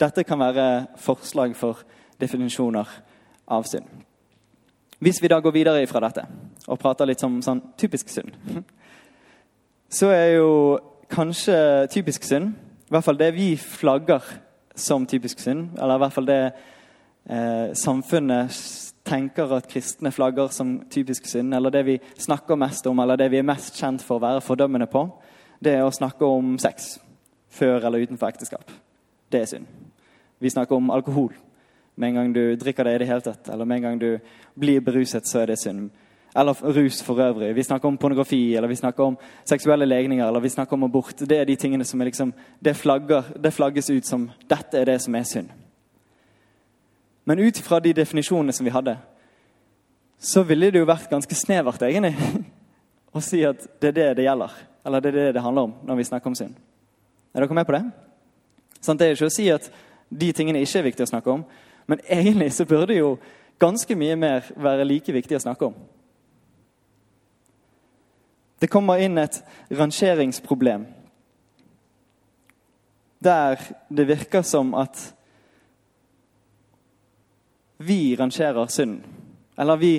[0.00, 1.82] Dette kan være forslag for
[2.20, 2.88] definisjoner
[3.50, 3.84] av synd.
[5.00, 6.26] Hvis vi da går videre fra dette
[6.68, 8.34] og prater litt som sånn typisk synd,
[9.98, 10.50] så er jo
[11.10, 11.56] kanskje
[11.92, 12.52] typisk synd,
[12.86, 14.24] i hvert fall det vi flagger
[14.76, 18.60] som typisk synd, eller i hvert fall det eh, samfunnet
[19.04, 23.30] tenker at kristne flagger som typisk synd, eller det vi snakker mest om, eller det
[23.32, 25.06] vi er mest kjent for å være fordømmende på,
[25.60, 26.98] det er å snakke om sex
[27.50, 28.70] før eller utenfor ekteskap.
[29.32, 29.66] Det er synd.
[30.40, 31.32] Vi snakker om alkohol.
[31.96, 34.18] Med en gang du drikker det i det hele tatt, eller med en gang du
[34.58, 35.90] blir beruset, så er det synd.
[36.36, 37.54] Eller rus for øvrig.
[37.54, 41.18] Vi snakker om pornografi, eller vi snakker om seksuelle legninger, eller vi snakker om abort.
[41.18, 42.32] Det er de tingene som er liksom,
[42.64, 45.50] det, flagger, det flagges ut som dette er det som er synd.
[47.24, 48.96] Men ut fra de definisjonene som vi hadde,
[50.18, 52.16] så ville det jo vært ganske snevert egentlig
[53.16, 54.56] å si at det er det det gjelder.
[54.86, 56.54] Eller det er det det handler om når vi snakker om synd.
[57.34, 57.84] Er dere med på det?
[58.80, 59.68] Sånn, det er ikke å si at
[60.10, 61.44] de tingene ikke er viktige å snakke om,
[61.90, 63.14] men egentlig så burde jo
[63.60, 65.76] ganske mye mer være like viktig å snakke om.
[68.60, 69.40] Det kommer inn et
[69.72, 70.88] rangeringsproblem
[73.20, 75.00] der det virker som at
[77.80, 79.02] vi rangerer synd.
[79.56, 79.92] Eller vi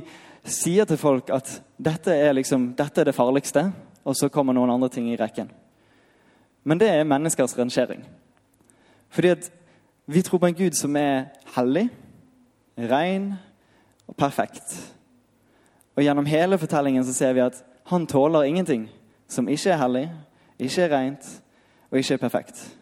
[0.46, 3.68] sier til folk at dette er, liksom, dette er det farligste,
[4.06, 5.50] og så kommer noen andre ting i rekken.
[6.64, 8.06] Men det er menneskers rangering.
[9.10, 9.52] Fordi at
[10.06, 11.24] vi tror på en Gud som er
[11.56, 11.90] hellig,
[12.78, 13.34] ren
[14.08, 14.94] og perfekt.
[15.96, 18.90] Og Gjennom hele fortellingen så ser vi at han tåler ingenting
[19.28, 20.12] som ikke er hellig,
[20.60, 21.42] ikke er rent
[21.92, 22.78] og ikke er perfekt.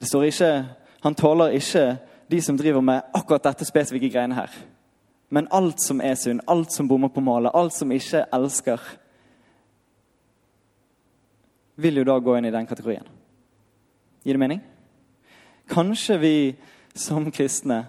[0.00, 0.66] Det står ikke
[1.02, 1.98] Han tåler ikke
[2.30, 4.50] de som driver med akkurat dette spesifikke greiene her.
[5.30, 8.78] Men alt som er synd, alt som bommer på målet, alt som ikke elsker
[11.74, 13.06] vil jo da gå inn i den kategorien.
[14.22, 14.60] Gir det mening?
[15.68, 16.36] Kanskje vi
[16.94, 17.84] som kristne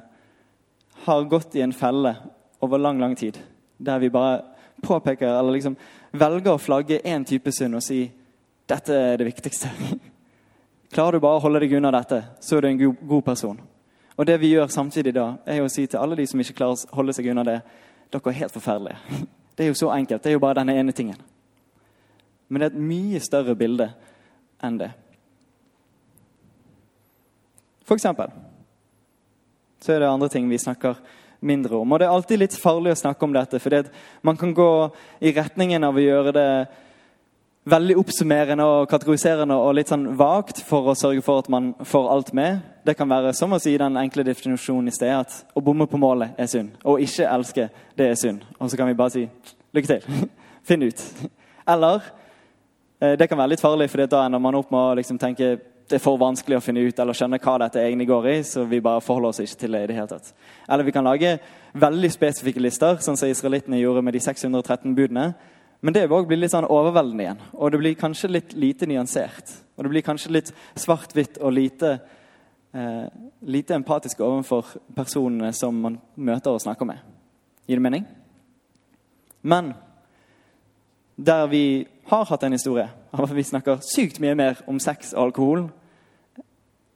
[1.03, 2.15] har gått i en felle
[2.63, 3.39] over lang, lang tid,
[3.77, 4.41] der vi bare
[4.81, 5.75] påpeker eller liksom
[6.11, 8.05] velger å flagge én type synd og si
[8.69, 9.69] dette er det viktigste.
[10.93, 13.59] Klarer du bare å holde deg unna dette, så er du en god, god person.
[14.15, 16.77] Og det vi gjør samtidig da, er å si til alle de som ikke klarer
[16.77, 17.59] å holde seg unna det,
[18.13, 19.23] dere er helt forferdelige.
[19.53, 20.23] Det er jo så enkelt.
[20.23, 21.17] Det er jo bare denne ene tingen.
[22.53, 23.89] Men det er et mye større bilde
[24.63, 24.91] enn det.
[27.83, 28.29] For eksempel
[29.83, 31.01] så er det andre ting vi snakker
[31.43, 31.91] mindre om.
[31.91, 33.89] Og Det er alltid litt farlig å snakke om dette, for
[34.23, 34.69] man kan gå
[35.19, 36.49] i retningen av å gjøre det
[37.63, 42.09] veldig oppsummerende og kategoriserende og litt sånn vagt for å sørge for at man får
[42.11, 42.59] alt med.
[42.83, 45.99] Det kan være som å si den enkle definisjonen i sted at å bomme på
[45.99, 46.73] målet er synd.
[46.83, 48.43] Å ikke elske, det er synd.
[48.59, 49.23] Og så kan vi bare si
[49.75, 50.27] lykke til.
[50.67, 51.05] Finn ut.
[51.67, 52.03] Eller
[53.19, 55.57] det kan være litt farlig, for da ender man opp med å liksom tenke
[55.89, 58.63] det er for vanskelig å finne ut eller skjønne hva dette egentlig går i, så
[58.69, 60.29] vi bare forholder oss ikke til det i det hele tatt.
[60.71, 61.33] Eller vi kan lage
[61.75, 65.27] veldig spesifikke lister, sånn som israelittene gjorde med de 613 budene.
[65.83, 67.43] Men det òg blir litt sånn overveldende igjen.
[67.59, 69.57] Og det blir kanskje litt lite nyansert.
[69.75, 71.97] Og det blir kanskje litt svart-hvitt og lite,
[72.73, 73.07] eh,
[73.41, 76.99] lite empatisk overfor personene som man møter og snakker med.
[77.67, 78.05] Gir det mening?
[79.43, 79.73] Men
[81.15, 85.13] der vi har hatt en historie av at vi snakker sykt mye mer om sex
[85.13, 85.67] og alkohol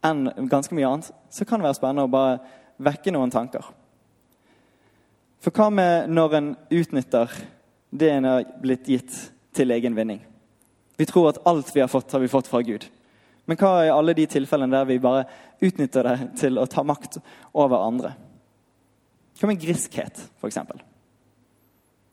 [0.05, 2.39] enn ganske mye annet, så kan det være spennende å bare
[2.83, 3.65] vekke noen tanker.
[5.43, 7.33] For hva med når en utnytter
[7.89, 9.17] det en har blitt gitt
[9.55, 10.21] til egen vinning.
[10.97, 12.87] Vi tror at alt vi har fått, har vi fått fra Gud.
[13.47, 15.27] Men hva er alle de tilfellene der vi bare
[15.63, 17.19] utnytter det til å ta makt
[17.53, 18.11] over andre?
[19.37, 20.59] Hva med griskhet, f.eks.?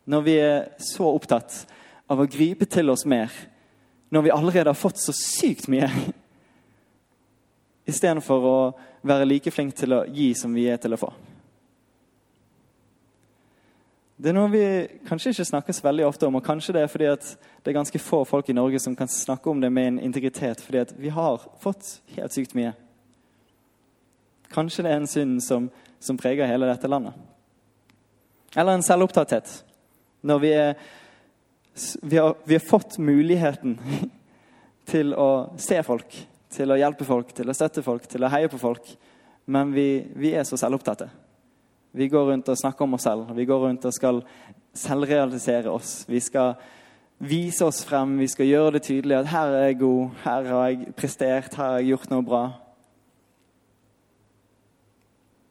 [0.05, 1.65] Når vi er så opptatt
[2.11, 3.33] av å gripe til oss mer
[4.15, 5.89] når vi allerede har fått så sykt mye,
[7.91, 8.59] istedenfor å
[9.05, 11.11] være like flink til å gi som vi er til å få.
[14.15, 14.63] Det er noe vi
[15.09, 17.99] kanskje ikke snakkes veldig ofte om, og kanskje det er fordi at det er ganske
[17.99, 21.11] få folk i Norge som kan snakke om det med en integritet, fordi at vi
[21.13, 22.73] har fått helt sykt mye.
[24.55, 25.67] Kanskje det er en synd som,
[25.99, 27.19] som preger hele dette landet.
[28.55, 29.51] Eller en selvopptatthet.
[30.23, 30.77] Når vi, er,
[32.03, 33.79] vi, har, vi har fått muligheten
[34.91, 36.15] til å se folk,
[36.55, 38.95] til å hjelpe folk, til å støtte folk, til å heie på folk,
[39.45, 41.09] men vi, vi er så selvopptatte.
[41.95, 43.29] Vi går rundt og snakker om oss selv.
[43.37, 44.23] Vi går rundt og skal
[44.75, 46.03] selvrealisere oss.
[46.11, 46.57] Vi skal
[47.23, 48.17] vise oss frem.
[48.19, 51.65] Vi skal gjøre det tydelig at 'her er jeg god', 'her har jeg prestert', 'her
[51.65, 52.53] har jeg gjort noe bra'.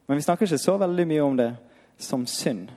[0.08, 1.56] Men vi snakker ikke så veldig mye om det
[1.98, 2.70] som synd.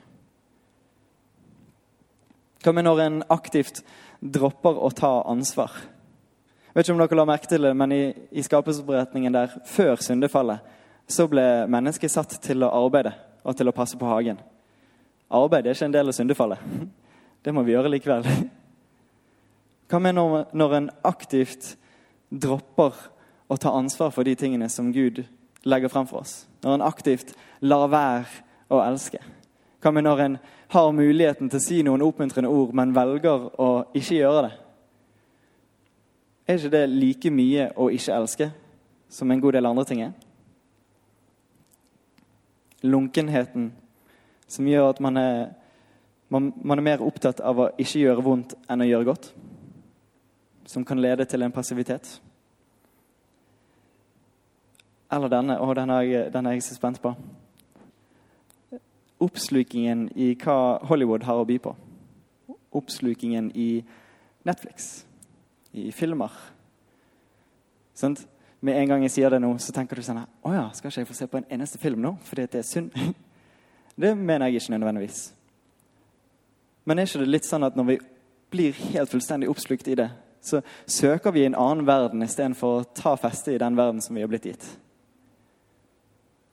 [2.67, 3.77] Hva med når en aktivt
[4.19, 5.71] dropper å ta ansvar?
[5.71, 10.01] Jeg vet ikke om dere la merke til det, men i, i skapelsesberetningen der før
[10.03, 10.65] syndefallet
[11.07, 13.13] så ble mennesket satt til å arbeide
[13.47, 14.41] og til å passe på hagen.
[15.31, 16.59] Arbeid er ikke en del av syndefallet.
[17.47, 18.27] Det må vi gjøre likevel.
[19.87, 21.71] Hva med når, når en aktivt
[22.27, 22.99] dropper
[23.47, 25.23] å ta ansvar for de tingene som Gud
[25.63, 26.41] legger frem for oss?
[26.67, 27.31] Når en aktivt
[27.63, 29.23] lar være å elske?
[29.79, 30.39] Hva med når en
[30.73, 34.53] har muligheten til å si noen oppmuntrende ord, men velger å ikke gjøre det?
[36.47, 38.49] Er ikke det like mye å ikke elske
[39.11, 40.15] som en god del andre ting er?
[42.81, 43.71] lunkenheten
[44.47, 45.49] som gjør at man er,
[46.29, 49.31] man, man er mer opptatt av å ikke gjøre vondt enn å gjøre godt.
[50.67, 52.17] Som kan lede til en passivitet.
[55.11, 55.55] Eller denne.
[55.63, 56.07] Å, den er,
[56.51, 57.13] jeg, så spent på.
[59.23, 61.73] Oppslukingen i hva Hollywood har å by på.
[62.77, 63.83] Oppslukingen i
[64.45, 65.05] Netflix,
[65.73, 66.33] i filmer.
[67.97, 68.27] Sant?
[68.59, 71.03] med en gang jeg sier det nå, så tenker du sånn Å ja, skal ikke
[71.03, 72.93] jeg få se på en eneste film nå fordi det er synd?
[73.97, 75.19] Det mener jeg ikke nødvendigvis.
[76.85, 77.95] Men er ikke det litt sånn at når vi
[78.53, 80.05] blir helt fullstendig oppslukt i det,
[80.37, 84.21] så søker vi en annen verden istedenfor å ta feste i den verden som vi
[84.21, 84.67] har blitt gitt?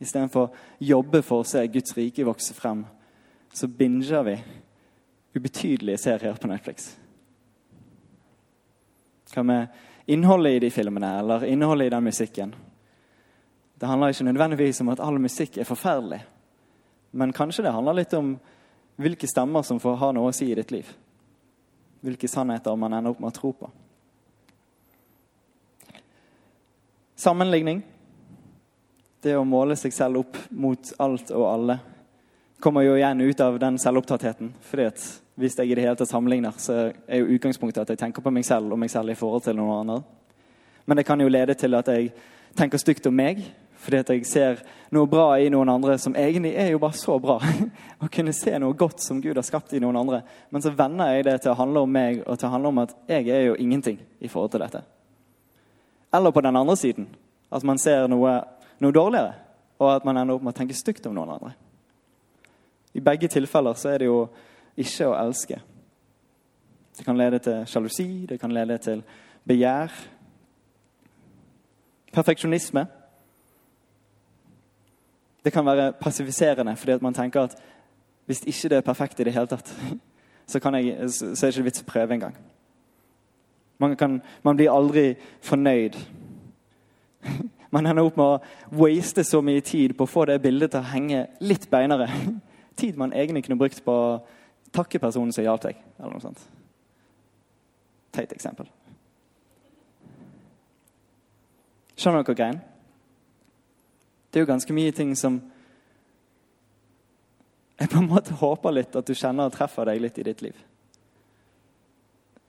[0.04, 0.52] Istedenfor
[0.84, 2.84] jobbe for å se Guds rike vokse frem,
[3.54, 4.36] så binger vi
[5.34, 6.92] ubetydelige serier på Netflix.
[9.34, 9.66] Hva med
[10.06, 12.54] innholdet i de filmene eller innholdet i den musikken.
[13.80, 16.20] Det handler ikke nødvendigvis om at all musikk er forferdelig.
[17.12, 18.36] Men kanskje det handler litt om
[18.96, 20.86] hvilke stemmer som får ha noe å si i ditt liv.
[22.04, 23.70] Hvilke sannheter man ender opp med å tro på.
[27.16, 27.82] Sammenligning.
[29.24, 31.78] Det å måle seg selv opp mot alt og alle
[32.60, 34.50] kommer jo igjen ut av den selvopptattheten.
[34.60, 35.00] fordi at
[35.36, 38.30] hvis jeg i det hele tatt sammenligner, så er jo utgangspunktet at jeg tenker på
[38.30, 40.02] meg selv og meg selv i forhold til noen andre.
[40.86, 42.12] Men det kan jo lede til at jeg
[42.56, 43.40] tenker stygt om meg
[43.84, 44.60] fordi at jeg ser
[44.92, 47.40] noe bra i noen andre som egentlig er jo bare så bra.
[48.04, 50.22] Å kunne se noe godt som Gud har skapt i noen andre.
[50.50, 52.80] Men så vender jeg det til å handle om meg og til å handle om
[52.84, 54.84] at jeg er jo ingenting i forhold til dette.
[56.12, 57.08] Eller på den andre siden.
[57.52, 58.38] At man ser noe,
[58.80, 59.34] noe dårligere,
[59.78, 61.52] og at man ender opp med å tenke stygt om noen andre.
[62.94, 64.18] I begge tilfeller så er det jo
[64.78, 65.58] ikke å elske.
[66.94, 69.02] Det kan lede til sjalusi, det kan lede til
[69.46, 69.92] begjær.
[72.14, 72.86] Perfeksjonisme.
[75.44, 77.56] Det kan være passiviserende fordi at man tenker at
[78.26, 79.74] hvis ikke det er perfekt i det hele tatt,
[80.46, 82.36] så, jeg, så er det ikke vits å prøve engang.
[83.78, 85.98] Man, kan, man blir aldri fornøyd.
[87.74, 90.84] Man ender opp med å waste så mye tid på å få det bildet til
[90.84, 92.06] å henge litt beinere.
[92.78, 94.12] Tid man egentlig kunne brukt på å
[94.74, 95.80] takke personen som hjalp deg.
[95.98, 96.42] eller noe sånt.
[98.14, 98.68] Teit eksempel.
[101.98, 102.60] Skjønner dere greien?
[104.30, 105.40] Det er jo ganske mye ting som
[107.78, 110.42] jeg på en måte håper litt at du kjenner og treffer deg litt i ditt
[110.46, 110.54] liv.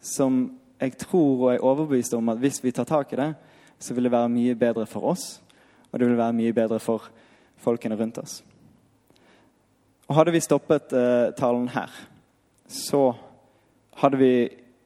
[0.05, 0.43] Som
[0.81, 3.29] jeg tror og er overbevist om at hvis vi tar tak i det,
[3.79, 5.41] så vil det være mye bedre for oss,
[5.91, 7.09] og det vil være mye bedre for
[7.61, 8.41] folkene rundt oss.
[10.07, 11.89] Og Hadde vi stoppet eh, talen her,
[12.67, 13.15] så
[14.01, 14.31] hadde vi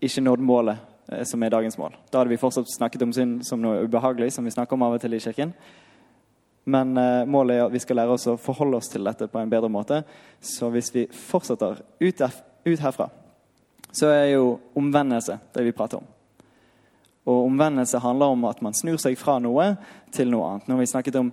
[0.02, 0.80] ikke nådd målet
[1.12, 1.96] eh, som er dagens mål.
[2.12, 4.96] Da hadde vi fortsatt snakket om synd som noe ubehagelig, som vi snakker om av
[4.96, 5.54] og til i kirken.
[6.70, 9.42] Men eh, målet er at vi skal lære oss å forholde oss til dette på
[9.42, 10.04] en bedre måte.
[10.40, 12.24] Så hvis vi fortsetter ut,
[12.70, 13.10] ut herfra,
[13.92, 16.08] så er jo omvendelse det vi prater om.
[17.30, 19.76] Og omvendelse handler om at man snur seg fra noe
[20.16, 20.68] til noe annet.
[20.68, 21.30] Nå har vi snakket om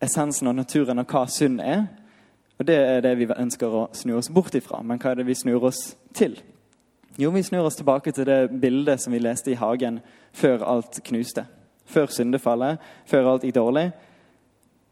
[0.00, 1.88] essensen og naturen og hva synd er.
[2.60, 4.82] Og det er det vi ønsker å snu oss bort ifra.
[4.84, 6.36] Men hva er det vi snur oss til?
[7.18, 9.98] Jo, vi snur oss tilbake til det bildet som vi leste i hagen
[10.36, 11.46] før alt knuste.
[11.90, 12.78] Før syndefallet,
[13.10, 13.88] før alt gikk dårlig,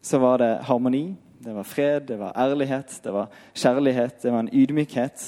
[0.02, 4.42] så var det harmoni, det var fred, det var ærlighet, det var kjærlighet, det var
[4.42, 5.26] en ydmykhet.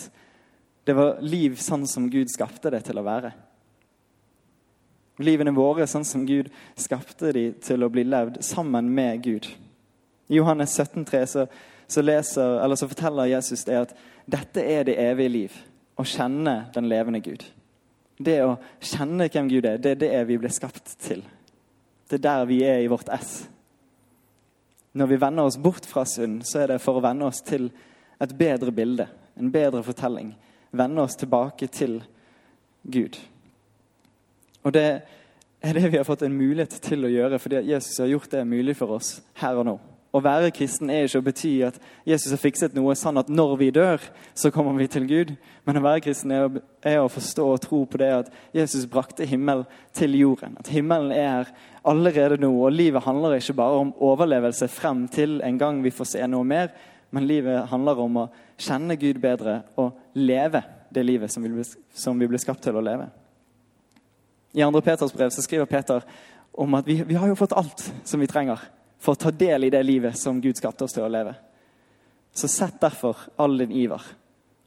[0.87, 3.31] Det var liv sånn som Gud skapte det til å være.
[5.20, 9.48] Livene våre sånn som Gud skapte de til å bli levd sammen med Gud.
[10.30, 11.46] I Johannes 17,3 så,
[11.90, 12.04] så,
[12.76, 13.94] så forteller Jesus det at
[14.30, 15.56] dette er det evige liv.
[16.00, 17.44] Å kjenne den levende Gud.
[18.20, 21.24] Det å kjenne hvem Gud er, det er det vi ble skapt til.
[22.09, 23.42] Det er der vi er i vårt ess.
[24.96, 27.68] Når vi vender oss bort fra synd, så er det for å vende oss til
[28.20, 29.06] et bedre bilde,
[29.38, 30.33] en bedre fortelling
[30.70, 32.02] vende oss tilbake til
[32.83, 33.18] Gud.
[34.64, 34.87] Og det
[35.61, 38.46] er det vi har fått en mulighet til å gjøre, fordi Jesus har gjort det
[38.49, 39.79] mulig for oss her og nå.
[40.11, 41.77] Å være kristen er ikke å bety at
[42.09, 44.03] Jesus har fikset noe sånn at når vi dør,
[44.35, 45.37] så kommer vi til Gud.
[45.68, 48.88] Men å være kristen er å, er å forstå og tro på det at Jesus
[48.90, 49.62] brakte himmel
[49.94, 50.57] til jorden.
[50.59, 51.53] At himmelen er her
[51.87, 52.51] allerede nå.
[52.51, 56.49] Og livet handler ikke bare om overlevelse frem til en gang vi får se noe
[56.49, 56.75] mer,
[57.14, 58.29] men livet handler om å
[58.61, 61.62] kjenne Gud bedre og leve det livet som vi ble,
[61.94, 63.07] som vi ble skapt til å leve.
[64.52, 64.80] I 2.
[64.80, 66.02] Peters brev så skriver Peter
[66.52, 68.60] om at vi, vi har jo fått alt som vi trenger
[69.00, 71.34] for å ta del i det livet som Gud skapte oss til å leve.
[72.34, 74.02] Så sett derfor all din iver.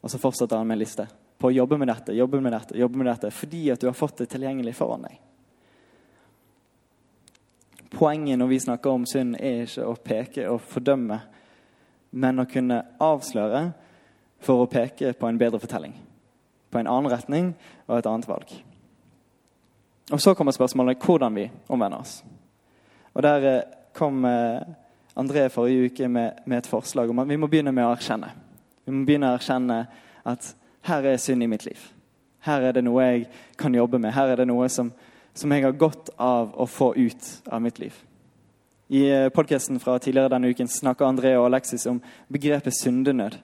[0.01, 1.07] Og så fortsetter han med en liste
[1.39, 3.95] på å jobbe med dette, jobbe med dette, jobbe med dette, fordi at du har
[3.97, 5.19] fått det tilgjengelig foran deg.
[7.93, 11.19] Poenget når vi snakker om synd, er ikke å peke og fordømme
[12.13, 13.63] men å kunne avsløre
[14.43, 15.95] for å peke på en bedre fortelling.
[16.69, 17.53] På en annen retning
[17.87, 18.53] og et annet valg.
[20.13, 22.23] Og Så kommer spørsmålet hvordan vi omvender oss.
[23.13, 24.61] Og Der eh, kom eh,
[25.17, 28.29] André forrige uke med, med, et forslag om at vi må begynne med å erkjenne.
[28.85, 29.79] Vi må begynne å erkjenne
[30.25, 31.81] at her er synd i mitt liv.
[32.45, 33.25] Her er det noe jeg
[33.57, 34.13] kan jobbe med.
[34.13, 34.91] Her er det noe som,
[35.33, 37.97] som jeg har godt av å få ut av mitt liv.
[38.93, 43.39] I eh, podkasten fra tidligere denne uken snakker André og Alexis om begrepet syndenød.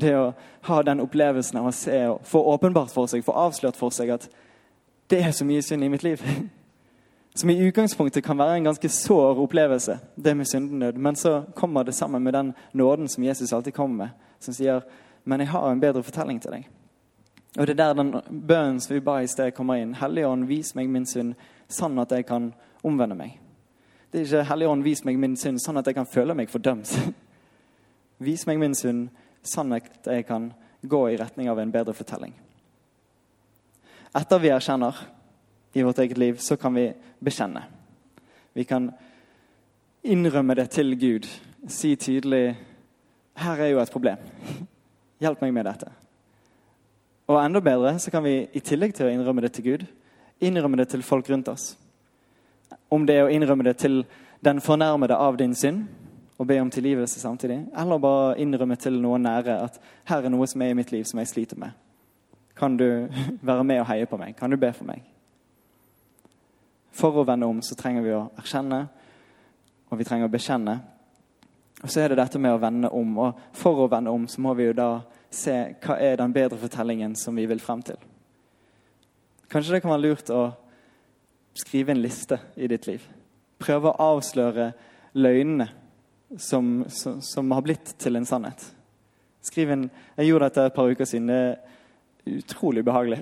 [0.00, 0.32] Det å
[0.68, 4.16] ha den opplevelsen av å se og få åpenbart for seg, få avslørt for seg
[4.16, 4.28] at
[5.10, 6.22] det er så mye synd i mitt liv.
[7.34, 10.96] Som i utgangspunktet kan være en ganske sår opplevelse, det med syndenød.
[10.96, 14.08] Men så kommer det sammen med den nåden som Jesus alltid kommer med,
[14.40, 14.82] som sier
[15.26, 16.68] men jeg har en bedre fortelling til deg.
[17.58, 18.12] Og Det er der den
[18.48, 19.94] bønnen som vi ba i sted, kommer inn.
[19.94, 21.34] Hellige Ånd, vis meg min synd,
[21.68, 22.52] sånn at jeg kan
[22.84, 23.40] omvende meg.
[24.12, 26.52] Det er ikke Hellige Ånd, vis meg min synd, sånn at jeg kan føle meg
[26.52, 26.94] fordømt.
[28.28, 29.08] vis meg min synd,
[29.42, 30.52] sånn at jeg kan
[30.86, 32.36] gå i retning av en bedre fortelling.
[34.16, 34.96] Etter vi erkjenner
[35.76, 37.62] i vårt eget liv, så kan vi bekjenne.
[38.52, 38.90] Vi kan
[40.02, 41.26] innrømme det til Gud.
[41.68, 42.56] Si tydelig
[43.36, 44.16] 'Her er jo et problem.
[45.20, 45.92] Hjelp meg med dette.'
[47.28, 49.86] Og enda bedre så kan vi i tillegg til å innrømme det til Gud,
[50.40, 51.78] innrømme det til folk rundt oss.
[52.90, 54.04] Om det er å innrømme det til
[54.44, 55.86] den fornærmede av din synd
[56.38, 60.46] og be om tilgivelse samtidig, eller bare innrømme til noen nære at her er noe
[60.46, 61.70] som er i mitt liv som jeg sliter med.
[62.56, 63.08] Kan du
[63.48, 64.36] være med og heie på meg?
[64.38, 65.04] Kan du be for meg?
[66.96, 68.86] For å vende om så trenger vi å erkjenne,
[69.90, 70.78] og vi trenger å bekjenne.
[71.82, 73.10] Og så er det dette med å vende om.
[73.20, 74.90] Og for å vende om så må vi jo da
[75.30, 75.54] se
[75.84, 77.98] hva er den bedre fortellingen som vi vil frem til.
[79.52, 80.48] Kanskje det kan være lurt å
[81.56, 83.04] skrive en liste i ditt liv.
[83.62, 84.72] Prøve å avsløre
[85.16, 85.68] løgnene
[86.40, 88.64] som, som, som har blitt til en sannhet.
[89.46, 89.86] Skriv en,
[90.16, 91.30] jeg gjorde dette et par uker siden.
[91.30, 91.75] Det
[92.26, 93.18] utrolig behagelig.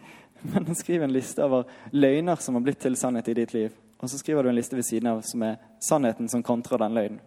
[0.42, 3.74] Men skriv en liste over løgner som har blitt til sannhet i ditt liv.
[4.00, 6.96] Og så skriver du en liste ved siden av som er sannheten som kontrer den
[6.96, 7.20] løgnen.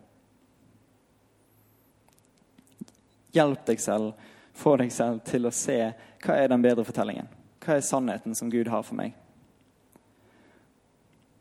[3.33, 4.13] Hjelp deg selv,
[4.53, 5.77] få deg selv til å se
[6.23, 7.29] hva er den bedre fortellingen.
[7.63, 9.15] Hva er sannheten som Gud har for meg?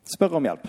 [0.08, 0.64] Spør om hjelp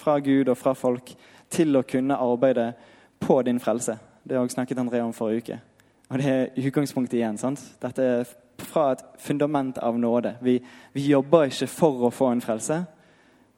[0.00, 1.12] fra Gud og fra folk
[1.52, 2.72] til å kunne arbeide
[3.20, 3.96] på din frelse.
[4.24, 5.60] Det har jeg snakket André om forrige uke.
[6.10, 7.38] Og det er utgangspunktet igjen.
[7.38, 7.60] sant?
[7.80, 8.32] Dette er
[8.62, 10.36] fra et fundament av nåde.
[10.42, 10.58] Vi,
[10.92, 12.84] vi jobber ikke for å få en frelse,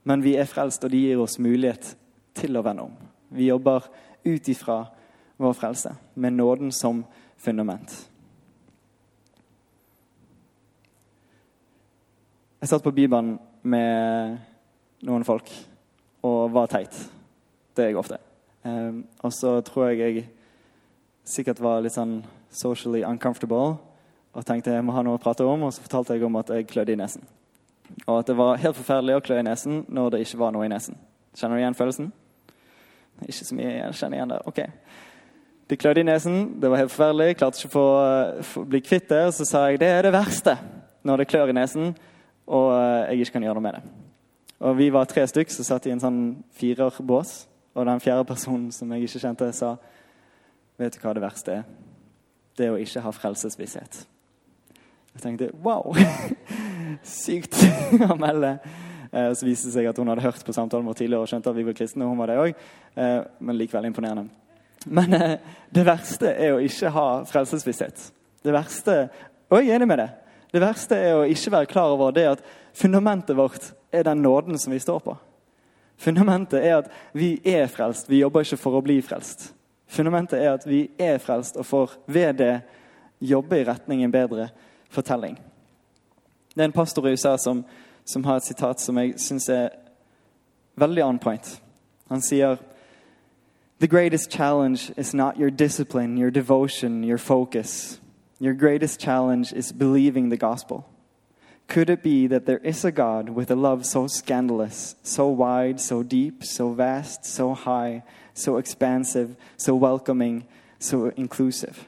[0.07, 1.95] men vi er frelst, og det gir oss mulighet
[2.37, 2.93] til å vende om.
[3.35, 3.89] Vi jobber
[4.27, 4.85] ut ifra
[5.37, 7.05] vår frelse, med nåden som
[7.37, 7.95] fundament.
[12.61, 14.39] Jeg satt på Bibelen med
[15.07, 15.51] noen folk
[16.25, 16.97] og var teit.
[17.77, 18.19] Det er jeg ofte.
[18.65, 20.25] Um, og så tror jeg jeg
[21.27, 23.77] sikkert var litt sånn socially uncomfortable
[24.37, 26.53] og tenkte jeg må ha noe å prate om, og så fortalte jeg om at
[26.53, 27.25] jeg klødde i nesen.
[28.05, 30.67] Og at det var helt forferdelig å klø i nesen når det ikke var noe
[30.67, 30.99] i nesen.
[31.37, 32.11] Kjenner du igjen følelsen?
[33.25, 34.49] Ikke så mye jeg kjenner igjen der.
[34.51, 34.61] Ok.
[35.67, 39.23] Det klødde i nesen, det var helt forferdelig, klarte ikke å få, bli kvitt det.
[39.31, 40.59] Og så sa jeg det er det verste
[41.07, 41.95] når det klør i nesen
[42.47, 43.85] og eh, jeg ikke kan gjøre noe med det.
[44.67, 46.21] Og Vi var tre stykk som satt i en sånn
[46.57, 47.39] firerbås,
[47.77, 49.77] og den fjerde personen som jeg ikke kjente, sa
[50.77, 51.63] Vet du hva det verste er?
[52.57, 54.03] Det å ikke ha frelsesvisshet.
[55.17, 55.97] Jeg tenkte wow!
[57.25, 57.57] Sykt
[58.13, 58.51] å melde.
[59.09, 61.49] Eh, så viste det seg at hun hadde hørt på samtalen vår tidligere og skjønte
[61.49, 62.05] at vi var kristne.
[62.05, 62.67] og hun var det også,
[63.01, 64.29] eh, Men likevel imponerende.
[64.87, 65.17] Men
[65.73, 68.11] det verste er å ikke ha frelsesvisshet.
[68.45, 69.09] Det verste
[69.49, 70.09] Og jeg er enig med det.
[70.53, 72.45] Det verste er å ikke være klar over det at
[72.75, 75.17] fundamentet vårt er den nåden som vi står på.
[75.97, 78.11] Fundamentet er at vi er frelst.
[78.11, 79.53] Vi jobber ikke for å bli frelst.
[79.87, 82.55] Fundamentet er at vi er frelst og får ved det
[83.23, 84.51] jobbe i retning en bedre
[84.97, 85.37] fortelling.
[86.55, 87.65] Det er en pastor i USA som,
[88.05, 89.69] som har et sitat som jeg syns er
[90.81, 91.63] veldig on point.
[92.09, 92.57] Han sier
[93.79, 98.01] The greatest challenge is not your discipline, your devotion, your focus.
[98.41, 100.85] Your greatest challenge is believing the gospel.
[101.69, 105.81] Could it be that there is a God with a love so scandalous, so wide,
[105.81, 108.03] so deep, so vast, so high,
[108.35, 110.47] so expansive, so welcoming,
[110.79, 111.87] so inclusive?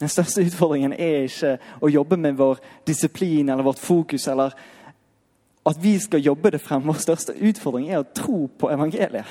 [0.00, 4.52] Den største utfordringen er ikke å jobbe med vår disiplin eller vårt fokus, eller
[5.66, 6.84] at vi skal jobbe det frem.
[6.86, 9.30] Vår største utfordring er å tro på evangeliet.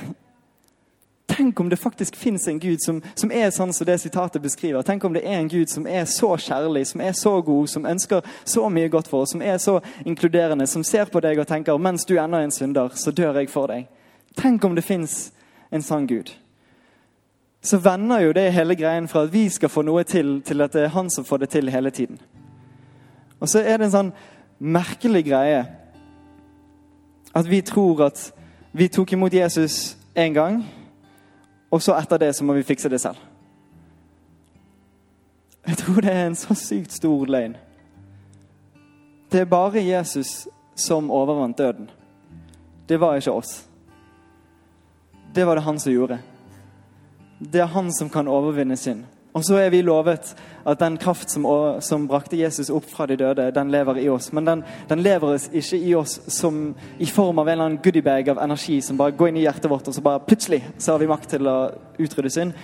[1.28, 4.86] Tenk om det faktisk fins en Gud som, som, er sånn som det sitatet beskriver.
[4.86, 7.86] Tenk om det er en Gud som er så kjærlig, som er så god, som
[7.90, 11.50] ønsker så mye godt for oss, som er så inkluderende, som ser på deg og
[11.50, 13.90] tenker mens du ennå er en synder, så dør jeg for deg.
[14.38, 15.32] Tenk om det fins
[15.72, 16.32] en sann Gud.
[17.66, 20.74] Så vender jo det hele greien fra at vi skal få noe til, til at
[20.74, 22.20] det er han som får det til hele tiden.
[23.40, 24.12] Og så er det en sånn
[24.60, 25.64] merkelig greie
[27.36, 28.22] at vi tror at
[28.72, 30.62] vi tok imot Jesus én gang.
[31.72, 33.18] Og så etter det så må vi fikse det selv.
[35.66, 37.58] Jeg tror det er en så sykt stor løgn.
[39.32, 41.90] Det er bare Jesus som overvant døden.
[42.90, 43.66] Det var ikke oss.
[45.36, 46.20] Det var det han som gjorde.
[47.40, 49.04] Det er han som kan overvinne synd.
[49.36, 50.30] Og så er vi lovet
[50.64, 51.44] at den kraft som,
[51.84, 54.30] som, brakte Jesus opp fra de døde, den lever i oss.
[54.32, 58.32] Men den, den lever ikke i oss som i form av en eller annen goodiebag
[58.32, 61.04] av energi som bare går inn i hjertet vårt, og så bare plutselig så har
[61.04, 61.58] vi makt til å
[62.00, 62.56] utrydde synd.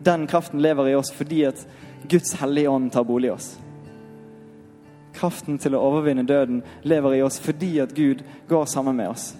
[0.00, 1.60] Den kraften lever i oss fordi at
[2.08, 3.50] Guds hellige ånd tar bolig i oss.
[5.20, 9.34] Kraften til å overvinne døden lever i oss fordi at Gud går sammen med oss.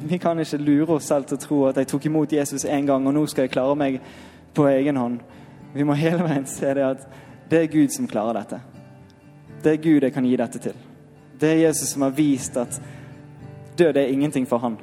[0.00, 2.86] Vi kan ikke lure oss selv til å tro at jeg tok imot Jesus én
[2.86, 4.00] gang, og nå skal jeg klare meg
[4.54, 5.18] på egen hånd.
[5.74, 7.08] Vi må hele veien se det at
[7.50, 8.60] det er Gud som klarer dette.
[9.62, 10.76] Det er Gud jeg kan gi dette til.
[11.38, 12.80] Det er Jesus som har vist at
[13.78, 14.78] død er ingenting for han.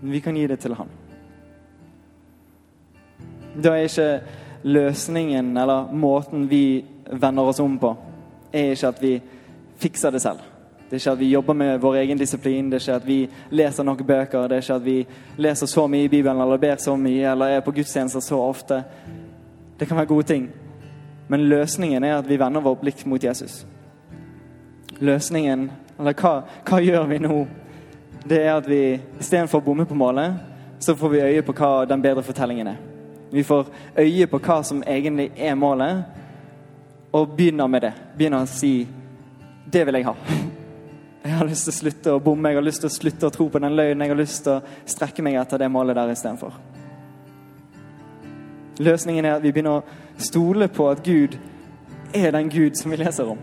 [0.00, 0.90] Men vi kan gi det til han.
[3.54, 4.08] Da er ikke
[4.64, 7.96] løsningen eller måten vi vender oss om på,
[8.52, 9.14] er ikke at vi
[9.78, 10.53] fikser det selv.
[10.94, 13.30] Det er ikke at vi jobber med vår egen disiplin, det er ikke at vi
[13.50, 15.06] leser nok bøker, det er ikke at vi
[15.42, 18.78] leser så mye i Bibelen eller ber så mye eller er på gudstjenester så ofte.
[19.80, 20.46] Det kan være gode ting.
[21.28, 23.66] Men løsningen er at vi vender vår blikk mot Jesus.
[25.00, 25.66] Løsningen,
[25.98, 26.32] eller hva,
[26.62, 27.42] hva gjør vi nå?
[28.22, 28.80] Det er at vi
[29.18, 30.38] istedenfor å bomme på målet,
[30.78, 32.82] så får vi øye på hva den bedre fortellingen er.
[33.34, 33.66] Vi får
[33.98, 36.04] øye på hva som egentlig er målet,
[37.10, 37.96] og begynner med det.
[38.16, 38.86] Begynner å si
[39.66, 40.53] 'Det vil jeg ha'.
[41.24, 43.32] Jeg har lyst til å slutte å bomme, jeg har lyst til å slutte å
[43.32, 44.02] tro på den løgnen.
[44.04, 46.58] Jeg har lyst til å strekke meg etter det målet der istedenfor.
[48.84, 51.38] Løsningen er at vi begynner å stole på at Gud
[52.12, 53.40] er den Gud som vi leser om.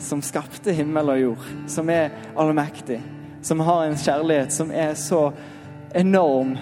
[0.00, 1.50] Som skapte himmel og jord.
[1.68, 3.02] Som er allmektig.
[3.44, 5.26] Som har en kjærlighet som er så
[5.92, 6.54] enorm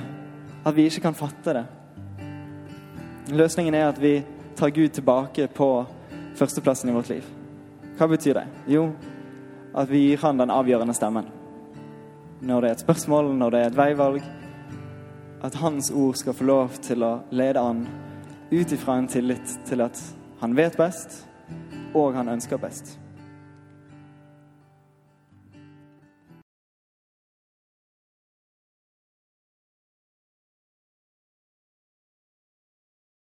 [0.64, 1.64] at vi ikke kan fatte det.
[3.30, 4.16] Løsningen er at vi
[4.58, 5.70] tar Gud tilbake på
[6.42, 7.30] førsteplassen i vårt liv.
[7.94, 8.46] Hva betyr det?
[8.74, 8.88] Jo,
[9.74, 11.28] at vi gir han den avgjørende stemmen.
[12.40, 14.22] Når det er et spørsmål, når det er et veivalg.
[15.42, 17.86] At hans ord skal få lov til å lede an
[18.50, 20.00] ut ifra en tillit til at
[20.40, 21.22] han vet best,
[21.94, 22.98] og han ønsker best.